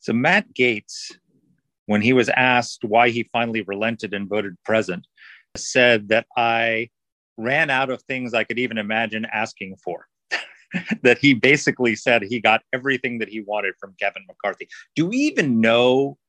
[0.02, 1.14] So Matt Gaetz
[1.90, 5.08] when he was asked why he finally relented and voted present,
[5.58, 6.90] said that I
[7.36, 10.06] ran out of things I could even imagine asking for.
[11.02, 14.68] that he basically said he got everything that he wanted from Kevin McCarthy.
[14.96, 16.20] Do we even know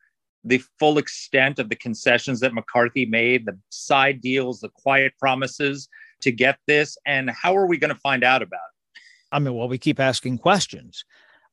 [0.44, 5.90] the full extent of the concessions that McCarthy made, the side deals, the quiet promises
[6.23, 6.96] to get this?
[7.05, 9.01] And how are we going to find out about it?
[9.31, 11.05] I mean, well, we keep asking questions.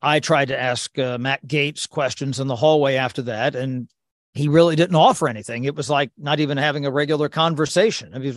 [0.02, 3.90] I tried to ask uh, Matt Gaetz questions in the hallway after that, and
[4.38, 5.64] he really didn't offer anything.
[5.64, 8.12] It was like not even having a regular conversation.
[8.14, 8.30] I, mean,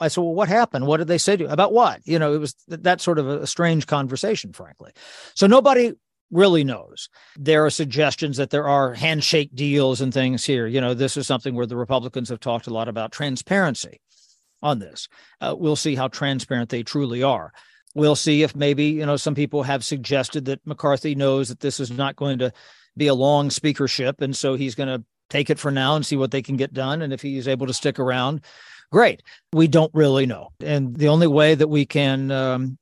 [0.00, 0.86] I said, "Well, what happened?
[0.86, 3.28] What did they say to you about what?" You know, it was that sort of
[3.28, 4.92] a strange conversation, frankly.
[5.34, 5.92] So nobody
[6.30, 7.10] really knows.
[7.36, 10.66] There are suggestions that there are handshake deals and things here.
[10.66, 14.00] You know, this is something where the Republicans have talked a lot about transparency.
[14.62, 15.08] on this.
[15.40, 17.52] Uh, we'll see how transparent they truly are.
[17.94, 21.80] We'll see if maybe, you know, some people have suggested that McCarthy knows that this
[21.80, 22.52] is not going to
[22.96, 24.20] be a long speakership.
[24.22, 26.74] And so he's going to take it for now and see what they can get
[26.74, 27.00] done.
[27.00, 28.42] And if he's able to stick around,
[28.92, 29.22] great.
[29.52, 30.50] We don't really know.
[30.60, 32.78] And the only way that we can um,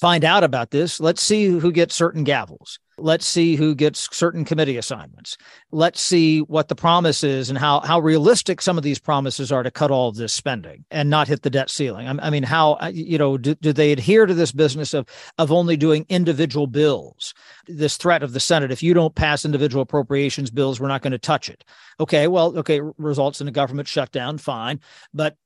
[0.00, 2.78] find out about this, let's see who gets certain gavels.
[2.98, 5.36] Let's see who gets certain committee assignments.
[5.72, 9.62] Let's see what the promise is and how how realistic some of these promises are
[9.62, 12.06] to cut all of this spending and not hit the debt ceiling.
[12.06, 15.06] I, I mean, how you know do, do they adhere to this business of
[15.38, 17.34] of only doing individual bills?
[17.66, 21.12] This threat of the Senate: if you don't pass individual appropriations bills, we're not going
[21.12, 21.64] to touch it.
[22.00, 24.80] Okay, well, okay, results in a government shutdown, fine,
[25.12, 25.36] but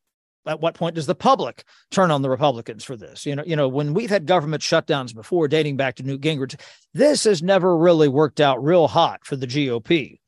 [0.49, 3.27] at what point does the public turn on the Republicans for this?
[3.27, 6.59] You know, you know, when we've had government shutdowns before, dating back to Newt Gingrich,
[6.95, 10.19] this has never really worked out real hot for the GOP,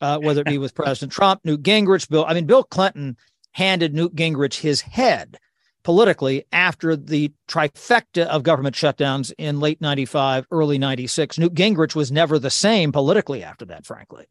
[0.00, 2.24] uh, whether it be with President Trump, Newt Gingrich, Bill.
[2.26, 3.16] I mean, Bill Clinton
[3.52, 5.38] handed Newt Gingrich his head
[5.82, 11.38] politically after the trifecta of government shutdowns in late 95, early 96.
[11.38, 14.26] Newt Gingrich was never the same politically after that, frankly.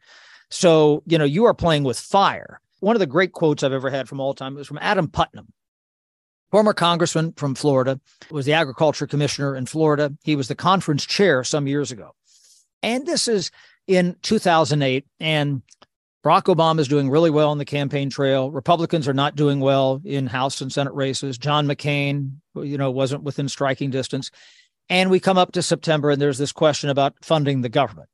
[0.52, 3.90] So, you know, you are playing with fire one of the great quotes I've ever
[3.90, 5.52] had from all time was from Adam Putnam,
[6.52, 8.00] former congressman from Florida,
[8.32, 10.14] was the agriculture commissioner in Florida.
[10.24, 12.16] He was the conference chair some years ago.
[12.82, 13.52] And this is
[13.88, 15.06] in 2008.
[15.20, 15.62] And
[16.24, 18.52] Barack Obama is doing really well on the campaign trail.
[18.52, 21.38] Republicans are not doing well in House and Senate races.
[21.38, 24.30] John McCain, you know, wasn't within striking distance.
[24.90, 28.10] And we come up to September, and there's this question about funding the government.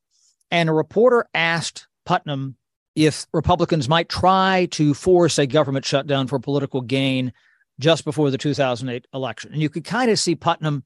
[0.51, 2.57] And a reporter asked Putnam
[2.95, 7.33] if Republicans might try to force a government shutdown for political gain
[7.79, 9.51] just before the 2008 election.
[9.51, 10.83] And you could kind of see Putnam,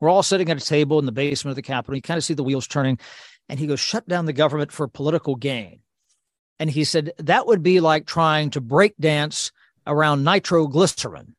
[0.00, 1.94] we're all sitting at a table in the basement of the Capitol.
[1.94, 2.98] You kind of see the wheels turning.
[3.48, 5.80] And he goes, shut down the government for political gain.
[6.58, 9.52] And he said, that would be like trying to break dance
[9.86, 11.36] around nitroglycerin.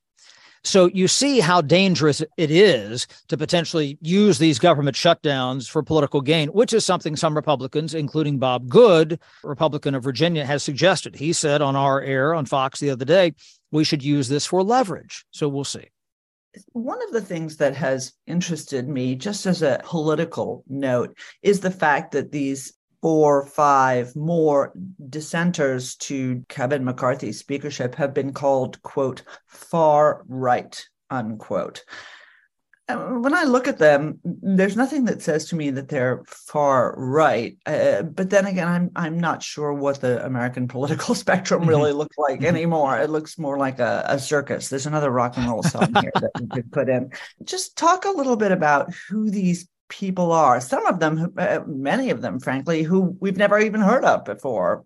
[0.65, 6.21] So you see how dangerous it is to potentially use these government shutdowns for political
[6.21, 11.15] gain, which is something some Republicans, including Bob Good, Republican of Virginia, has suggested.
[11.15, 13.35] He said on our air on Fox the other day,
[13.71, 15.23] we should use this for leverage.
[15.29, 15.87] So we'll see.
[16.71, 21.71] One of the things that has interested me, just as a political note, is the
[21.71, 22.73] fact that these
[23.05, 24.73] four, five more
[25.11, 31.85] dissenters to Kevin McCarthy's speakership have been called, quote, far right, unquote.
[32.89, 37.55] When I look at them, there's nothing that says to me that they're far right.
[37.67, 41.69] Uh, but then again, I'm I'm not sure what the American political spectrum mm-hmm.
[41.69, 42.55] really looks like mm-hmm.
[42.55, 42.97] anymore.
[42.97, 44.69] It looks more like a, a circus.
[44.69, 47.11] There's another rock and roll song here that we could put in.
[47.43, 50.59] Just talk a little bit about who these people are.
[50.61, 54.83] Some of them, uh, many of them, frankly, who we've never even heard of before.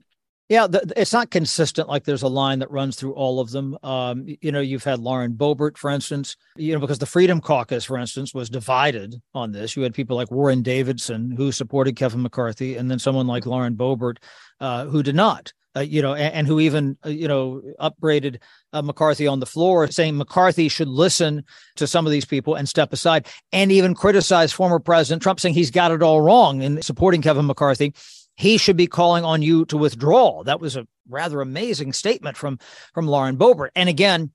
[0.50, 1.88] Yeah, the, it's not consistent.
[1.88, 3.78] Like there's a line that runs through all of them.
[3.84, 6.36] Um, you know, you've had Lauren Boebert, for instance.
[6.56, 9.76] You know, because the Freedom Caucus, for instance, was divided on this.
[9.76, 13.76] You had people like Warren Davidson who supported Kevin McCarthy, and then someone like Lauren
[13.76, 14.18] Boebert
[14.60, 18.40] uh, who did not uh, you know, and, and, who even, uh, you know, upbraided
[18.74, 21.44] uh, McCarthy on the floor, saying McCarthy should listen
[21.76, 25.54] to some of these people and step aside, and even criticize former President Trump, saying
[25.54, 27.94] he's got it all wrong in supporting Kevin McCarthy.
[28.36, 30.44] He should be calling on you to withdraw.
[30.44, 32.58] That was a rather amazing statement from
[32.94, 33.70] from Lauren Boebert.
[33.76, 34.32] And again,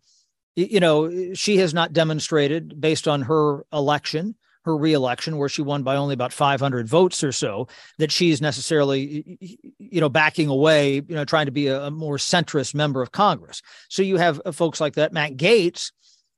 [0.56, 5.82] you know, she has not demonstrated based on her election her reelection, where she won
[5.82, 11.14] by only about 500 votes or so, that she's necessarily, you know, backing away, you
[11.14, 13.62] know, trying to be a, more centrist member of Congress.
[13.88, 15.12] So you have uh, folks like that.
[15.12, 15.92] Matt Gaetz,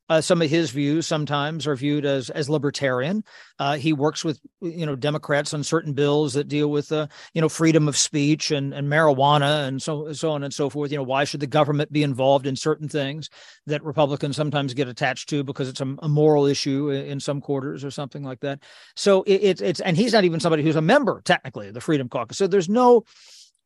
[0.09, 3.25] uh, some of his views sometimes are viewed as as libertarian.
[3.59, 7.40] Uh, he works with you know Democrats on certain bills that deal with uh, you
[7.40, 10.90] know freedom of speech and, and marijuana and so so on and so forth.
[10.90, 13.29] You know why should the government be involved in certain things
[13.66, 17.85] that Republicans sometimes get attached to because it's a, a moral issue in some quarters
[17.85, 18.61] or something like that.
[18.95, 21.81] So it, it's it's and he's not even somebody who's a member technically of the
[21.81, 22.38] Freedom Caucus.
[22.38, 23.05] So there's no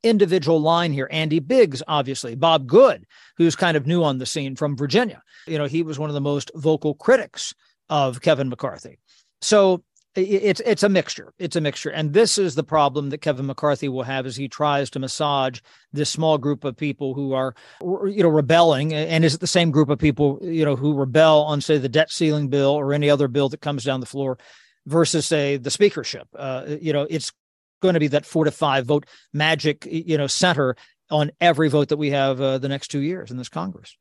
[0.03, 1.09] individual line here.
[1.11, 5.23] Andy Biggs, obviously, Bob Good, who's kind of new on the scene from Virginia.
[5.47, 7.55] You know, he was one of the most vocal critics
[7.89, 8.99] of Kevin McCarthy.
[9.41, 9.83] So
[10.17, 11.33] it's it's a mixture.
[11.39, 14.49] It's a mixture, and this is the problem that Kevin McCarthy will have as he
[14.49, 15.61] tries to massage
[15.93, 18.93] this small group of people who are, you know, rebelling.
[18.93, 21.89] And is it the same group of people, you know, who rebel on say the
[21.89, 24.37] debt ceiling bill or any other bill that comes down the floor,
[24.85, 26.27] versus say the speakership?
[26.37, 27.33] Uh, you know, it's
[27.81, 30.77] going to be that four to five vote magic, you know, center
[31.11, 33.97] on every vote that we have uh, the next two years in this Congress.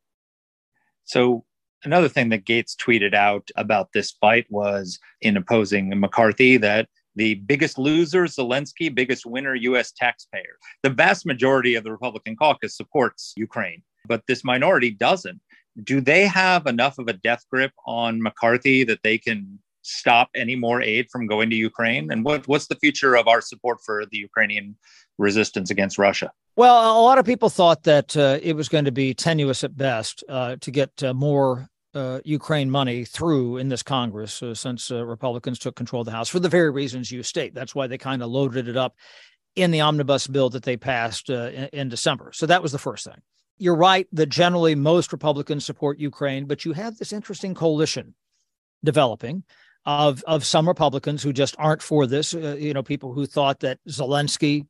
[1.05, 1.43] So
[1.83, 7.35] another thing that Gaetz tweeted out about this fight was in opposing McCarthy that the
[7.35, 10.57] biggest loser, Zelensky, biggest winner, US taxpayer.
[10.83, 15.41] The vast majority of the Republican caucus supports Ukraine, but this minority doesn't.
[15.83, 20.55] do they have enough of a death grip on McCarthy that they can stop any
[20.55, 22.11] more aid from going to Ukraine?
[22.11, 24.77] And what, what's the future of our support for the Ukrainian
[25.17, 26.31] resistance against Russia?
[26.55, 29.77] Well, a lot of people thought that uh, it was going to be tenuous at
[29.77, 34.91] best uh, to get uh, more uh, Ukraine money through in this Congress uh, since
[34.91, 37.53] uh, Republicans took control of the House for the very reasons you state.
[37.53, 38.95] That's why they kind of loaded it up
[39.55, 42.31] in the omnibus bill that they passed in, in December.
[42.33, 43.21] So that was the first thing.
[43.57, 48.13] You're right that generally most Republicans support Ukraine, but you have this interesting coalition
[48.83, 49.43] developing
[49.89, 52.35] of of some Republicans who just aren't for this.
[52.35, 54.67] Uh, you know, people who thought that Zelensky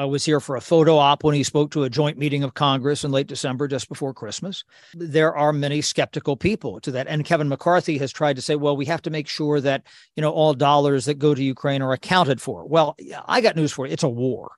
[0.00, 2.54] uh, was here for a photo op when he spoke to a joint meeting of
[2.54, 4.64] Congress in late December, just before Christmas.
[4.94, 8.74] There are many skeptical people to that, and Kevin McCarthy has tried to say, "Well,
[8.74, 9.82] we have to make sure that
[10.16, 12.96] you know all dollars that go to Ukraine are accounted for." Well,
[13.26, 14.52] I got news for you: it's a war.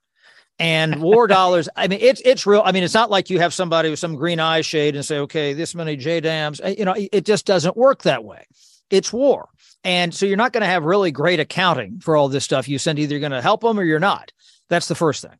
[0.57, 2.61] And war dollars, I mean, it's it's real.
[2.63, 5.19] I mean, it's not like you have somebody with some green eye shade and say,
[5.19, 6.79] okay, this many JDAMs.
[6.79, 8.45] you know, it just doesn't work that way.
[8.89, 9.49] It's war.
[9.87, 12.67] And so you're not going to have really great accounting for all this stuff.
[12.67, 14.33] You send either you're going to help them or you're not.
[14.67, 15.39] That's the first thing.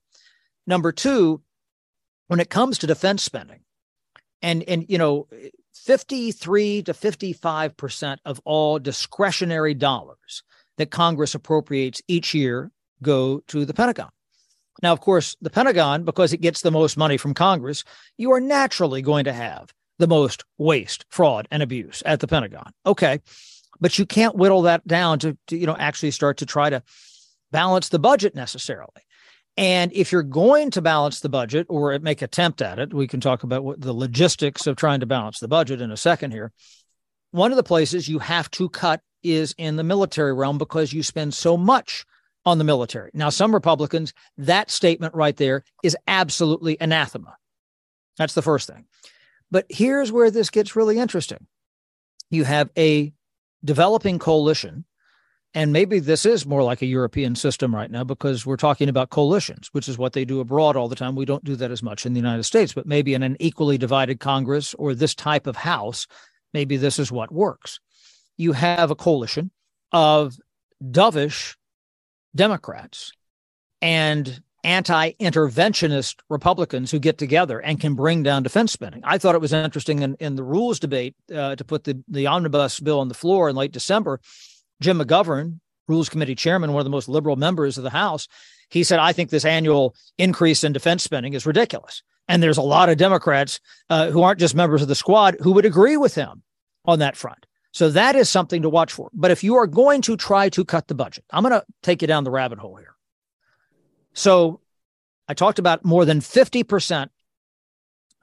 [0.65, 1.41] Number two,
[2.27, 3.59] when it comes to defense spending,
[4.41, 5.27] and and you know,
[5.73, 10.43] 53 to 55 percent of all discretionary dollars
[10.77, 12.71] that Congress appropriates each year
[13.01, 14.11] go to the Pentagon.
[14.81, 17.83] Now, of course, the Pentagon, because it gets the most money from Congress,
[18.15, 22.71] you are naturally going to have the most waste, fraud, and abuse at the Pentagon.
[22.85, 23.19] Okay
[23.79, 26.83] but you can't whittle that down to, to, you know actually start to try to
[27.51, 28.89] balance the budget necessarily.
[29.55, 33.19] And if you're going to balance the budget or make attempt at it we can
[33.19, 36.51] talk about what the logistics of trying to balance the budget in a second here.
[37.31, 41.03] One of the places you have to cut is in the military realm because you
[41.03, 42.05] spend so much
[42.45, 43.11] on the military.
[43.13, 47.35] Now some republicans that statement right there is absolutely anathema.
[48.17, 48.85] That's the first thing.
[49.51, 51.45] But here's where this gets really interesting.
[52.29, 53.13] You have a
[53.63, 54.85] developing coalition
[55.53, 59.09] and maybe this is more like a European system right now because we're talking about
[59.09, 61.15] coalitions, which is what they do abroad all the time.
[61.15, 63.77] We don't do that as much in the United States, but maybe in an equally
[63.77, 66.05] divided Congress or this type of House,
[66.53, 67.79] maybe this is what works.
[68.35, 69.51] You have a coalition
[69.91, 70.37] of
[70.83, 71.55] dovish
[72.35, 73.11] Democrats
[73.81, 79.01] and anti interventionist Republicans who get together and can bring down defense spending.
[79.03, 82.27] I thought it was interesting in, in the rules debate uh, to put the, the
[82.27, 84.19] omnibus bill on the floor in late December.
[84.79, 88.27] Jim McGovern, Rules Committee chairman, one of the most liberal members of the House,
[88.69, 92.03] he said, I think this annual increase in defense spending is ridiculous.
[92.27, 95.53] And there's a lot of Democrats uh, who aren't just members of the squad who
[95.53, 96.43] would agree with him
[96.85, 97.45] on that front.
[97.71, 99.09] So that is something to watch for.
[99.13, 102.01] But if you are going to try to cut the budget, I'm going to take
[102.01, 102.96] you down the rabbit hole here.
[104.17, 104.61] So
[105.27, 107.09] I talked about more than 50%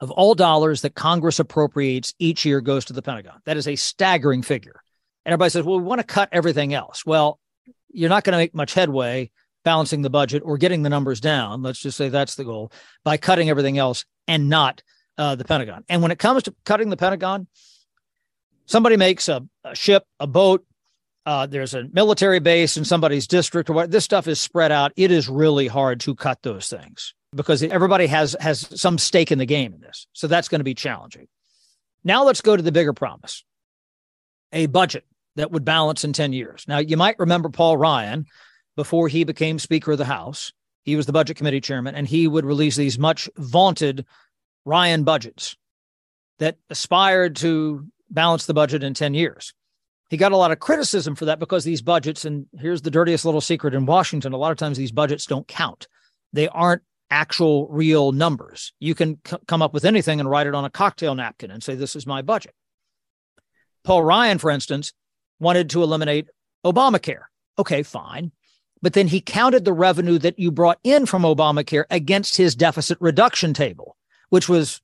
[0.01, 3.39] of all dollars that Congress appropriates each year goes to the Pentagon.
[3.45, 4.81] That is a staggering figure.
[5.25, 7.05] And everybody says, well, we want to cut everything else.
[7.05, 7.39] Well,
[7.89, 9.31] you're not going to make much headway
[9.63, 11.63] balancing the budget or getting the numbers down.
[11.63, 12.73] Let's just say that's the goal
[13.05, 14.83] by cutting everything else and not
[15.17, 15.85] uh, the Pentagon.
[15.87, 17.47] And when it comes to cutting the Pentagon,
[18.65, 20.65] somebody makes a, a ship, a boat,
[21.25, 24.91] uh, there's a military base in somebody's district or what this stuff is spread out.
[24.95, 29.39] It is really hard to cut those things because everybody has has some stake in
[29.39, 30.07] the game in this.
[30.13, 31.27] So that's going to be challenging.
[32.03, 33.43] Now let's go to the bigger promise
[34.51, 35.05] a budget
[35.35, 36.65] that would balance in 10 years.
[36.67, 38.25] Now you might remember paul ryan
[38.75, 40.53] before he became speaker of the house
[40.83, 44.05] he was the budget committee chairman and he would release these much vaunted
[44.63, 45.57] ryan budgets
[46.37, 49.53] that aspired to balance the budget in 10 years
[50.09, 53.25] he got a lot of criticism for that because these budgets, and here's the dirtiest
[53.25, 55.87] little secret in Washington a lot of times these budgets don't count.
[56.33, 58.73] They aren't actual real numbers.
[58.79, 61.63] You can c- come up with anything and write it on a cocktail napkin and
[61.63, 62.53] say, This is my budget.
[63.83, 64.93] Paul Ryan, for instance,
[65.39, 66.27] wanted to eliminate
[66.65, 67.23] Obamacare.
[67.57, 68.31] Okay, fine.
[68.81, 72.97] But then he counted the revenue that you brought in from Obamacare against his deficit
[72.99, 73.95] reduction table,
[74.29, 74.81] which was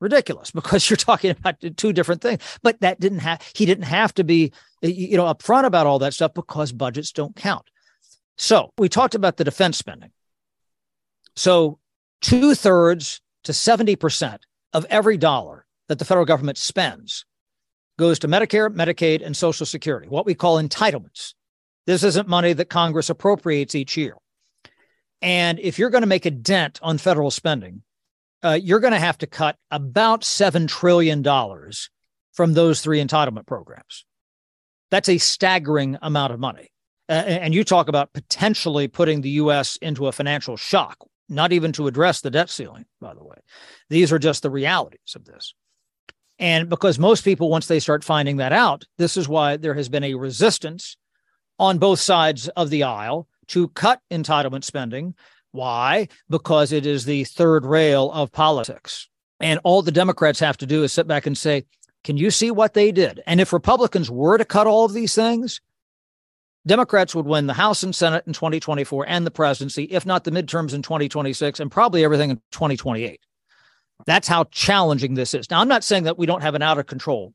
[0.00, 2.42] ridiculous because you're talking about two different things.
[2.62, 6.14] But that didn't have he didn't have to be you know upfront about all that
[6.14, 7.66] stuff because budgets don't count.
[8.38, 10.10] So we talked about the defense spending.
[11.36, 11.78] So
[12.20, 14.38] two-thirds to 70%
[14.72, 17.24] of every dollar that the federal government spends
[17.98, 21.34] goes to medicare medicaid and social security what we call entitlements.
[21.86, 24.16] This isn't money that congress appropriates each year.
[25.22, 27.82] And if you're going to make a dent on federal spending
[28.46, 31.24] uh, you're going to have to cut about $7 trillion
[32.32, 34.04] from those three entitlement programs.
[34.90, 36.70] That's a staggering amount of money.
[37.08, 39.76] Uh, and you talk about potentially putting the U.S.
[39.76, 43.36] into a financial shock, not even to address the debt ceiling, by the way.
[43.90, 45.54] These are just the realities of this.
[46.38, 49.88] And because most people, once they start finding that out, this is why there has
[49.88, 50.96] been a resistance
[51.58, 55.14] on both sides of the aisle to cut entitlement spending.
[55.56, 56.08] Why?
[56.28, 59.08] Because it is the third rail of politics.
[59.40, 61.64] And all the Democrats have to do is sit back and say,
[62.04, 63.22] can you see what they did?
[63.26, 65.60] And if Republicans were to cut all of these things,
[66.66, 70.30] Democrats would win the House and Senate in 2024 and the presidency, if not the
[70.30, 73.20] midterms in 2026, and probably everything in 2028.
[74.04, 75.50] That's how challenging this is.
[75.50, 77.32] Now, I'm not saying that we don't have an out of control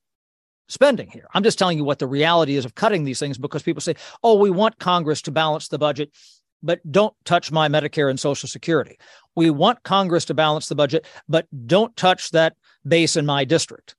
[0.68, 1.28] spending here.
[1.34, 3.96] I'm just telling you what the reality is of cutting these things because people say,
[4.24, 6.12] oh, we want Congress to balance the budget,
[6.64, 8.98] but don't touch my Medicare and Social Security.
[9.36, 12.56] We want Congress to balance the budget, but don't touch that
[12.88, 13.96] base in my district.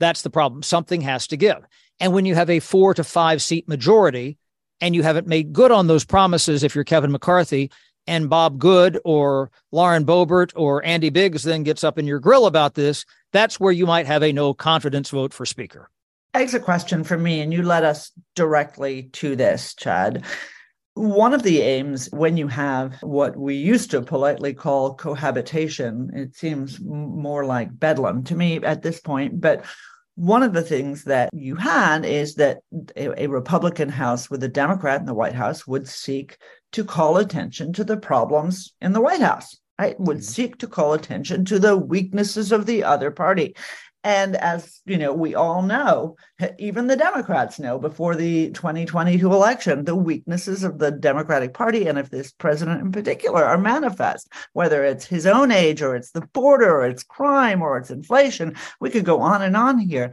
[0.00, 0.62] That's the problem.
[0.62, 1.64] Something has to give.
[2.00, 4.38] And when you have a four to five seat majority
[4.80, 7.70] and you haven't made good on those promises, if you're Kevin McCarthy,
[8.06, 12.46] and Bob Good or Lauren Boebert or Andy Biggs then gets up in your grill
[12.46, 15.90] about this, that's where you might have a no confidence vote for Speaker.
[16.34, 20.24] Exit question for me, and you led us directly to this, Chad.
[20.94, 26.36] One of the aims when you have what we used to politely call cohabitation, it
[26.36, 29.64] seems more like bedlam to me at this point, but
[30.16, 32.58] one of the things that you had is that
[32.96, 36.38] a, Republican House with a Democrat in the White House would seek
[36.72, 39.58] to call attention to the problems in the White House.
[39.76, 39.98] Right?
[39.98, 40.24] Would mm-hmm.
[40.24, 43.56] seek to call attention to the weaknesses of the other party.
[44.04, 46.16] And as you know, we all know,
[46.58, 51.98] even the Democrats know before the 2022 election, the weaknesses of the Democratic Party and
[51.98, 56.20] of this president in particular are manifest, whether it's his own age or it's the
[56.34, 58.54] border or it's crime or it's inflation.
[58.78, 60.12] We could go on and on here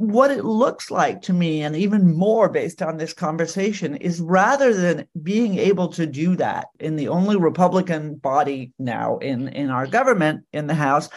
[0.00, 4.72] what it looks like to me, and even more based on this conversation, is rather
[4.72, 9.86] than being able to do that in the only Republican body now in, in our
[9.86, 11.10] government in the House,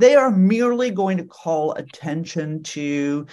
[0.00, 3.26] they are merely going to call attention to,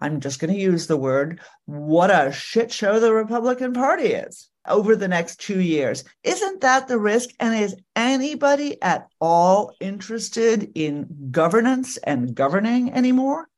[0.00, 4.48] I'm just going to use the word, what a shit show the Republican Party is
[4.66, 6.04] over the next two years.
[6.24, 7.30] Isn't that the risk?
[7.40, 13.48] And is anybody at all interested in governance and governing anymore?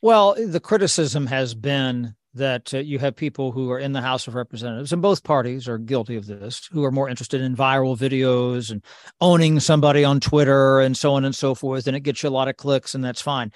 [0.00, 4.26] Well, the criticism has been that uh, you have people who are in the House
[4.26, 7.96] of Representatives, and both parties are guilty of this, who are more interested in viral
[7.96, 8.82] videos and
[9.20, 12.30] owning somebody on Twitter and so on and so forth, and it gets you a
[12.30, 13.52] lot of clicks, and that's fine.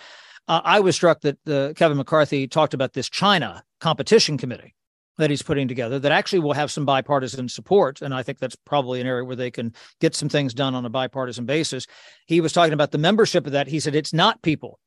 [0.48, 4.74] Uh, I was struck that uh, Kevin McCarthy talked about this China competition committee
[5.18, 8.02] that he's putting together that actually will have some bipartisan support.
[8.02, 10.84] And I think that's probably an area where they can get some things done on
[10.84, 11.86] a bipartisan basis.
[12.26, 13.66] He was talking about the membership of that.
[13.66, 14.78] He said it's not people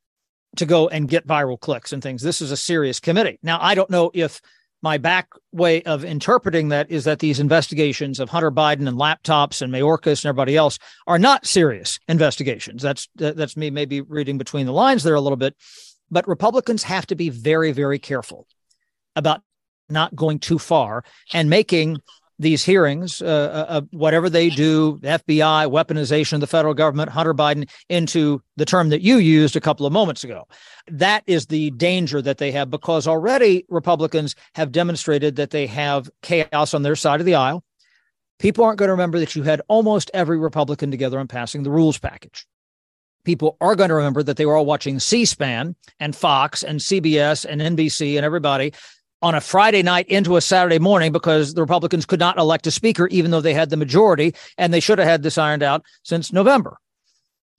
[0.58, 2.22] to go and get viral clicks and things.
[2.22, 3.40] This is a serious committee.
[3.44, 4.42] Now, I don't know if
[4.82, 9.62] my back way of interpreting that is that these investigations of Hunter Biden and laptops
[9.62, 12.82] and Mayorkas and everybody else are not serious investigations.
[12.82, 15.56] That's that's me maybe reading between the lines there a little bit,
[16.10, 18.48] but Republicans have to be very very careful
[19.16, 19.42] about
[19.90, 21.98] not going too far and making
[22.40, 27.70] these hearings, uh, uh, whatever they do, FBI, weaponization of the federal government, Hunter Biden,
[27.90, 30.48] into the term that you used a couple of moments ago.
[30.88, 36.10] That is the danger that they have because already Republicans have demonstrated that they have
[36.22, 37.64] chaos on their side of the aisle.
[38.40, 41.72] People aren't going to remember that you had almost every Republican together on passing the
[41.72, 42.48] rules package.
[43.26, 46.80] People are going to remember that they were all watching C SPAN and Fox and
[46.80, 48.74] CBS and NBC and everybody
[49.22, 52.72] on a Friday night into a Saturday morning because the Republicans could not elect a
[52.72, 55.84] speaker, even though they had the majority, and they should have had this ironed out
[56.04, 56.78] since November.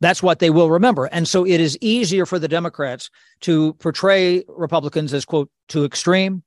[0.00, 1.06] That's what they will remember.
[1.06, 3.10] And so it is easier for the Democrats
[3.42, 6.42] to portray Republicans as, quote, too extreme,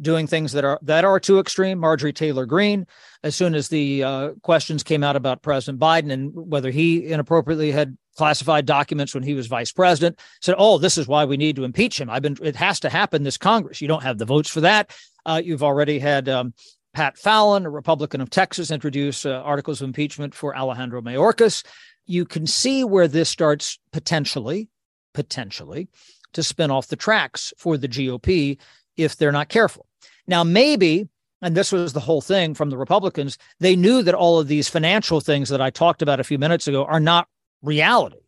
[0.00, 1.78] doing things that are that are too extreme.
[1.78, 2.86] Marjorie Taylor Greene,
[3.22, 7.72] as soon as the uh, questions came out about President Biden and whether he inappropriately
[7.72, 11.56] had classified documents when he was vice president, said, "Oh, this is why we need
[11.56, 12.10] to impeach him.
[12.10, 12.36] I've been.
[12.42, 13.80] It has to happen this Congress.
[13.80, 14.94] You don't have the votes for that.
[15.26, 16.54] Uh, you've already had." Um,
[16.94, 21.64] Pat Fallon, a Republican of Texas, introduce uh, articles of impeachment for Alejandro Mayorkas.
[22.06, 24.68] You can see where this starts potentially,
[25.12, 25.88] potentially,
[26.34, 28.58] to spin off the tracks for the GOP
[28.96, 29.86] if they're not careful.
[30.28, 31.08] Now, maybe
[31.44, 34.66] and this was the whole thing from the Republicans, they knew that all of these
[34.66, 37.28] financial things that I talked about a few minutes ago are not
[37.64, 38.18] reality.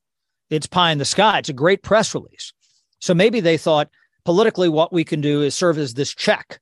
[0.51, 1.39] It's pie in the sky.
[1.39, 2.53] It's a great press release.
[3.01, 3.91] So maybe they thought
[4.25, 6.61] politically what we can do is serve as this check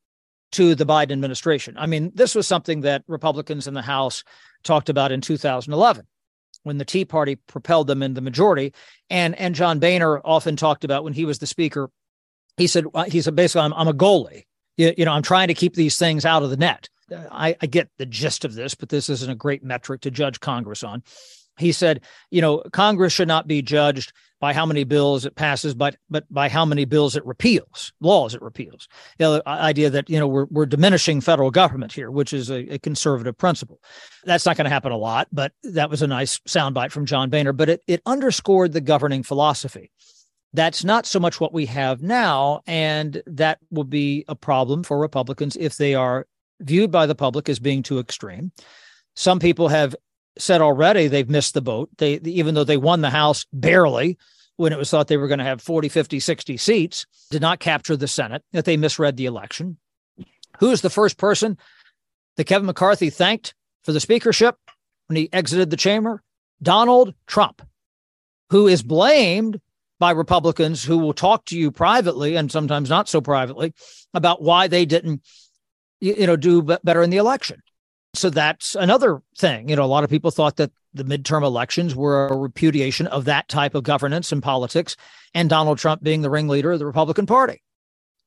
[0.52, 1.76] to the Biden administration.
[1.78, 4.24] I mean, this was something that Republicans in the House
[4.62, 6.06] talked about in 2011
[6.62, 8.72] when the Tea Party propelled them in the majority.
[9.10, 11.90] And, and John Boehner often talked about when he was the speaker,
[12.56, 14.44] he said, uh, he said, basically, I'm, I'm a goalie.
[14.76, 16.88] You, you know, I'm trying to keep these things out of the net.
[17.10, 20.40] I, I get the gist of this, but this isn't a great metric to judge
[20.40, 21.02] Congress on.
[21.58, 22.00] He said,
[22.30, 26.30] you know, Congress should not be judged by how many bills it passes, but but
[26.30, 28.88] by how many bills it repeals, laws it repeals.
[29.16, 32.74] The uh, idea that you know we're we're diminishing federal government here, which is a,
[32.74, 33.80] a conservative principle.
[34.24, 37.30] That's not going to happen a lot, but that was a nice soundbite from John
[37.30, 37.54] Boehner.
[37.54, 39.90] But it it underscored the governing philosophy.
[40.52, 44.98] That's not so much what we have now, and that will be a problem for
[44.98, 46.26] Republicans if they are
[46.60, 48.52] viewed by the public as being too extreme.
[49.16, 49.96] Some people have
[50.38, 51.90] said already they've missed the boat.
[51.98, 54.18] They even though they won the House barely
[54.56, 57.58] when it was thought they were going to have 40, 50, 60 seats, did not
[57.58, 59.78] capture the Senate, that they misread the election.
[60.60, 61.58] Who is the first person
[62.36, 64.56] that Kevin McCarthy thanked for the speakership
[65.08, 66.22] when he exited the chamber?
[66.62, 67.62] Donald Trump,
[68.50, 69.60] who is blamed
[69.98, 73.74] by Republicans who will talk to you privately and sometimes not so privately
[74.12, 75.22] about why they didn't
[76.00, 77.62] you know do better in the election.
[78.14, 79.68] So that's another thing.
[79.68, 83.24] You know, a lot of people thought that the midterm elections were a repudiation of
[83.24, 84.96] that type of governance and politics,
[85.34, 87.60] and Donald Trump being the ringleader of the Republican Party.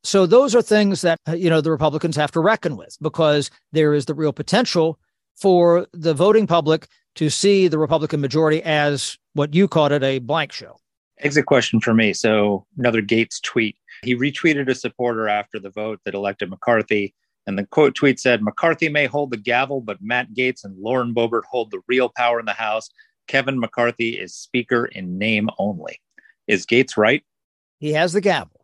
[0.04, 3.94] So those are things that you know the Republicans have to reckon with because there
[3.94, 5.00] is the real potential
[5.36, 10.20] for the voting public to see the Republican majority as what you called it a
[10.20, 10.78] blank show.
[11.20, 12.14] Exit question for me.
[12.14, 13.76] So another Gaetz tweet.
[14.04, 17.16] He retweeted a supporter after the vote that elected McCarthy
[17.48, 21.14] and the quote tweet said McCarthy may hold the gavel, but Matt Gaetz and Lauren
[21.14, 22.90] Boebert hold the real power in the House.
[23.28, 26.02] Kevin McCarthy is Speaker in name only.
[26.48, 27.24] Is Gaetz right?
[27.80, 28.62] He has the gavel.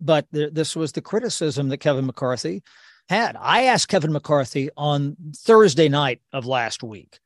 [0.00, 2.62] But th- this was the criticism that Kevin McCarthy
[3.08, 3.36] had.
[3.38, 7.18] I asked Kevin McCarthy on Thursday night of last week.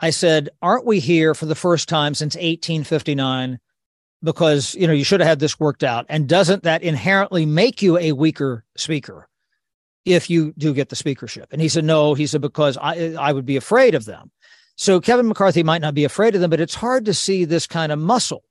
[0.00, 3.58] I said, Aren't we here for the first time since 1859?
[4.22, 6.06] Because, you know, you should have had this worked out.
[6.08, 9.29] And doesn't that inherently make you a weaker speaker?
[10.04, 11.48] If you do get the speakership.
[11.52, 14.30] And he said, no, he said, because I, I would be afraid of them.
[14.76, 17.66] So Kevin McCarthy might not be afraid of them, but it's hard to see this
[17.66, 18.42] kind of muscle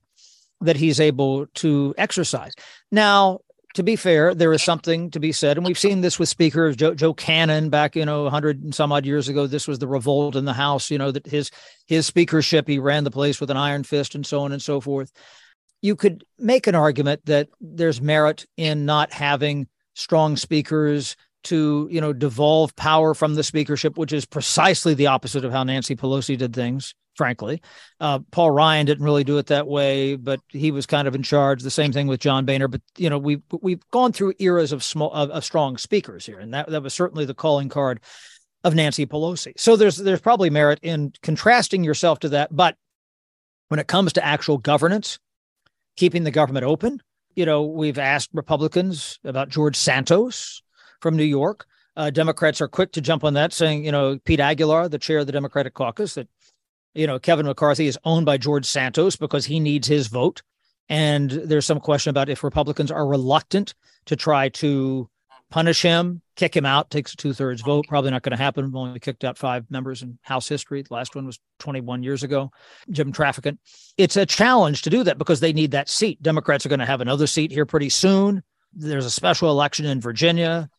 [0.62, 2.54] that he's able to exercise.
[2.92, 3.40] Now,
[3.76, 6.76] to be fair, there is something to be said, and we've seen this with speakers.
[6.76, 9.48] Joe, Joe Cannon back, you know, hundred and some odd years ago.
[9.48, 10.90] This was the revolt in the House.
[10.90, 11.52] You know that his
[11.86, 14.82] his speakership, he ran the place with an iron fist, and so on and so
[14.82, 15.12] forth.
[15.82, 22.02] You could make an argument that there's merit in not having strong speakers to you
[22.02, 26.38] know devolve power from the speakership, which is precisely the opposite of how Nancy Pelosi
[26.38, 26.94] did things.
[27.16, 27.62] Frankly,
[28.00, 31.24] uh, Paul Ryan didn't really do it that way, but he was kind of in
[31.24, 31.62] charge.
[31.62, 32.70] The same thing with John Boehner.
[32.70, 36.40] But you know, we've we've gone through eras of small of, of strong speakers here,
[36.40, 38.00] and that that was certainly the calling card
[38.64, 39.54] of Nancy Pelosi.
[39.58, 42.56] So there's there's probably merit in contrasting yourself to that.
[42.56, 42.76] But
[43.68, 45.20] when it comes to actual governance,
[45.98, 47.02] keeping the government open,
[47.36, 50.62] you know, we've asked Republicans about George Santos,
[51.02, 51.66] from New York.
[51.96, 55.20] Uh, Democrats are quick to jump on that, saying, you know, Pete Aguilar, the chair
[55.20, 56.28] of the Democratic caucus, that,
[56.94, 60.42] you know, Kevin McCarthy is owned by George Santos because he needs his vote.
[60.88, 63.76] And there's some question about if Republicans are reluctant
[64.06, 65.10] to try to
[65.50, 67.86] punish him, kick him out, takes a two thirds vote.
[67.88, 68.66] Probably not going to happen.
[68.66, 70.82] We've only kicked out five members in House history.
[70.82, 72.52] The last one was 21 years ago,
[72.90, 73.58] Jim Traficant.
[73.98, 76.22] It's a challenge to do that because they need that seat.
[76.22, 78.44] Democrats are going to have another seat here pretty soon.
[78.74, 80.70] There's a special election in Virginia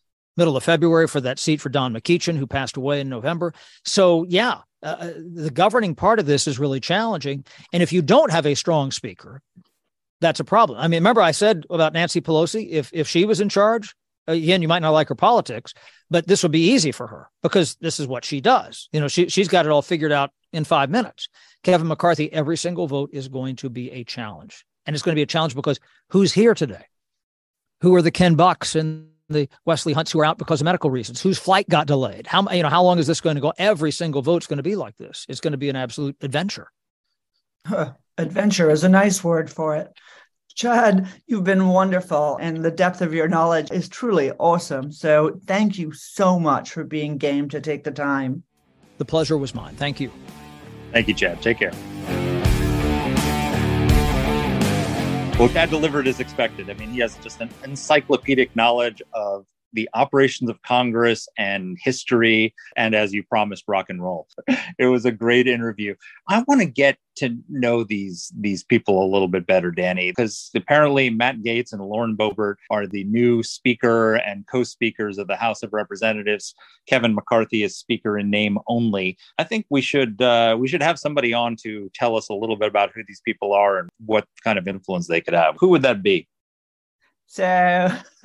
[0.40, 3.52] middle of February for that seat for Don McEachin, who passed away in November.
[3.84, 7.44] So, yeah, uh, uh, the governing part of this is really challenging.
[7.72, 9.42] And if you don't have a strong speaker,
[10.20, 10.78] that's a problem.
[10.78, 13.94] I mean, remember I said about Nancy Pelosi, if if she was in charge,
[14.26, 15.74] again, you might not like her politics,
[16.08, 18.88] but this would be easy for her because this is what she does.
[18.92, 21.28] You know, she she's got it all figured out in five minutes.
[21.62, 24.64] Kevin McCarthy, every single vote is going to be a challenge.
[24.86, 25.78] And it's going to be a challenge because
[26.08, 26.84] who's here today?
[27.82, 30.90] Who are the Ken Bucks and the Wesley Hunts who are out because of medical
[30.90, 32.26] reasons, whose flight got delayed.
[32.26, 33.52] How you know how long is this going to go?
[33.58, 35.26] Every single vote's going to be like this.
[35.28, 36.70] It's going to be an absolute adventure.
[37.66, 37.92] Huh.
[38.18, 39.92] Adventure is a nice word for it.
[40.54, 44.92] Chad, you've been wonderful, and the depth of your knowledge is truly awesome.
[44.92, 48.42] So, thank you so much for being game to take the time.
[48.98, 49.76] The pleasure was mine.
[49.76, 50.10] Thank you.
[50.92, 51.40] Thank you, Chad.
[51.40, 51.72] Take care.
[55.40, 56.68] Well, Chad delivered as expected.
[56.68, 62.54] I mean, he has just an encyclopedic knowledge of the operations of Congress and history,
[62.76, 64.26] and as you promised, rock and roll.
[64.78, 65.94] it was a great interview.
[66.28, 70.50] I want to get to know these these people a little bit better, Danny, because
[70.54, 75.62] apparently Matt Gaetz and Lauren Boebert are the new Speaker and co-speakers of the House
[75.62, 76.54] of Representatives.
[76.88, 79.18] Kevin McCarthy is Speaker in name only.
[79.38, 82.56] I think we should uh, we should have somebody on to tell us a little
[82.56, 85.56] bit about who these people are and what kind of influence they could have.
[85.58, 86.26] Who would that be?
[87.32, 87.88] So,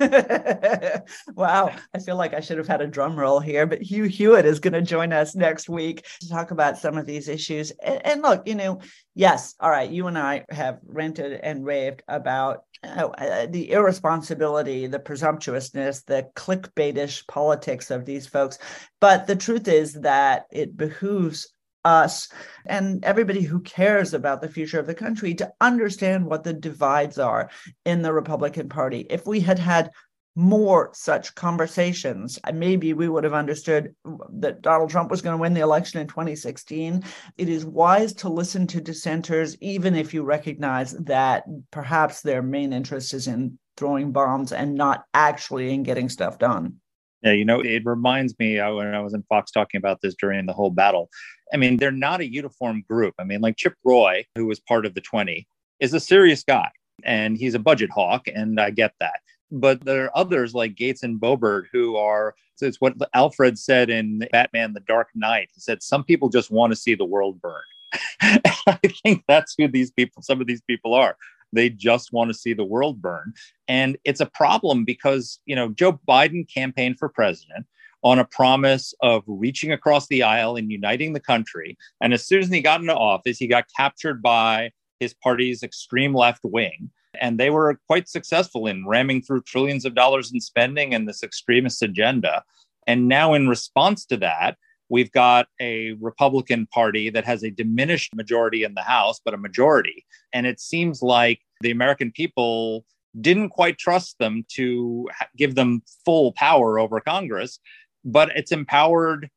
[1.36, 4.46] wow, I feel like I should have had a drum roll here, but Hugh Hewitt
[4.46, 7.70] is going to join us next week to talk about some of these issues.
[7.84, 8.80] And, and, look, you know,
[9.14, 14.98] yes, all right, you and I have ranted and raved about uh, the irresponsibility, the
[14.98, 18.58] presumptuousness, the clickbaitish politics of these folks.
[19.00, 21.54] But the truth is that it behooves
[21.86, 22.28] us
[22.66, 27.18] and everybody who cares about the future of the country to understand what the divides
[27.18, 27.48] are
[27.84, 29.06] in the Republican Party.
[29.08, 29.92] If we had had
[30.34, 33.94] more such conversations, maybe we would have understood
[34.34, 37.02] that Donald Trump was going to win the election in 2016.
[37.38, 42.74] It is wise to listen to dissenters, even if you recognize that perhaps their main
[42.74, 46.80] interest is in throwing bombs and not actually in getting stuff done.
[47.22, 50.14] Yeah, you know, it reminds me uh, when I was in Fox talking about this
[50.14, 51.08] during the whole battle.
[51.52, 53.14] I mean, they're not a uniform group.
[53.18, 55.46] I mean, like Chip Roy, who was part of the 20,
[55.80, 56.68] is a serious guy
[57.04, 59.20] and he's a budget hawk, and I get that.
[59.50, 64.26] But there are others like Gaetz and Boebert who are, it's what Alfred said in
[64.32, 65.50] Batman The Dark Knight.
[65.54, 67.62] He said, Some people just want to see the world burn.
[68.20, 71.16] I think that's who these people, some of these people are.
[71.56, 73.32] They just want to see the world burn.
[73.66, 77.66] And it's a problem because, you know, Joe Biden campaigned for president
[78.02, 81.76] on a promise of reaching across the aisle and uniting the country.
[82.00, 86.14] And as soon as he got into office, he got captured by his party's extreme
[86.14, 86.90] left wing.
[87.20, 91.22] And they were quite successful in ramming through trillions of dollars in spending and this
[91.22, 92.44] extremist agenda.
[92.86, 94.56] And now, in response to that,
[94.88, 99.38] we've got a Republican Party that has a diminished majority in the House, but a
[99.38, 100.04] majority.
[100.32, 102.84] And it seems like the American people
[103.20, 107.58] didn't quite trust them to give them full power over Congress,
[108.04, 109.30] but it's empowered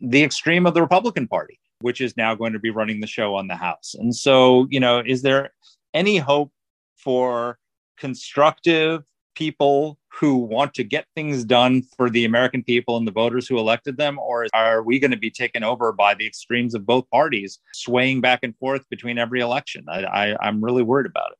[0.00, 3.34] the extreme of the Republican Party, which is now going to be running the show
[3.34, 3.94] on the House.
[3.98, 5.50] And so, you know, is there
[5.94, 6.52] any hope
[6.96, 7.58] for
[7.96, 13.48] constructive people who want to get things done for the American people and the voters
[13.48, 14.18] who elected them?
[14.18, 18.20] Or are we going to be taken over by the extremes of both parties, swaying
[18.20, 19.84] back and forth between every election?
[19.88, 21.38] I, I'm really worried about it.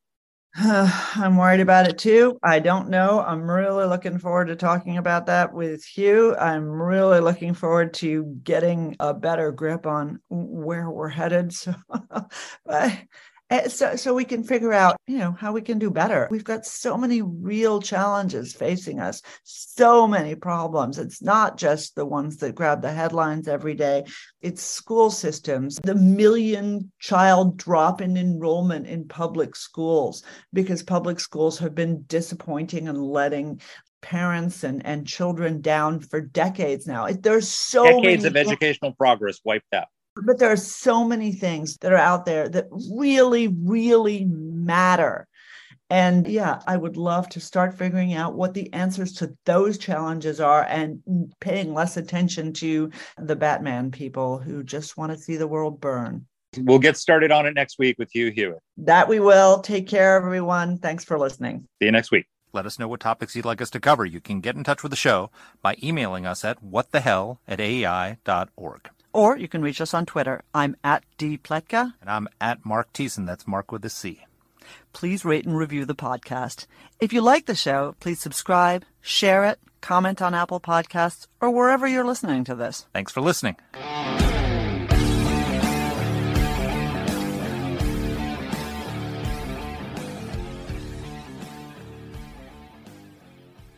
[0.57, 2.39] I'm worried about it too.
[2.43, 3.21] I don't know.
[3.21, 6.37] I'm really looking forward to talking about that with Hugh.
[6.37, 11.53] I'm really looking forward to getting a better grip on where we're headed.
[11.61, 11.75] So,
[12.65, 12.93] but
[13.51, 16.29] Eh, so, so we can figure out, you know, how we can do better.
[16.31, 20.99] We've got so many real challenges facing us, so many problems.
[20.99, 24.05] It's not just the ones that grab the headlines every day.
[24.41, 30.23] It's school systems, the million child drop in enrollment in public schools
[30.53, 33.61] because public schools have been disappointing and letting
[34.01, 37.09] parents and, and children down for decades now.
[37.11, 41.93] There's so decades of educational progress wiped out but there are so many things that
[41.93, 45.27] are out there that really, really matter.
[45.89, 50.41] And yeah, I would love to start figuring out what the answers to those challenges
[50.41, 51.03] are and
[51.41, 56.27] paying less attention to the Batman people who just want to see the world burn.
[56.57, 58.61] We'll get started on it next week with Hugh Hewitt.
[58.77, 59.61] That we will.
[59.61, 60.79] Take care, everyone.
[60.79, 61.67] Thanks for listening.
[61.81, 62.27] See you next week.
[62.53, 64.05] Let us know what topics you'd like us to cover.
[64.05, 65.31] You can get in touch with the show
[65.63, 68.91] by emailing us at whatthehell at aei.org.
[69.13, 70.43] Or you can reach us on Twitter.
[70.55, 71.39] I'm at D.
[71.39, 71.95] Pletka.
[72.01, 73.27] And I'm at Marc Thiessen.
[73.27, 74.21] That's Marc with a C.
[74.93, 76.67] Please rate and review the podcast.
[77.01, 81.87] If you like the show, please subscribe, share it, comment on Apple Podcasts, or wherever
[81.87, 82.87] you're listening to this.
[82.93, 83.57] Thanks for listening.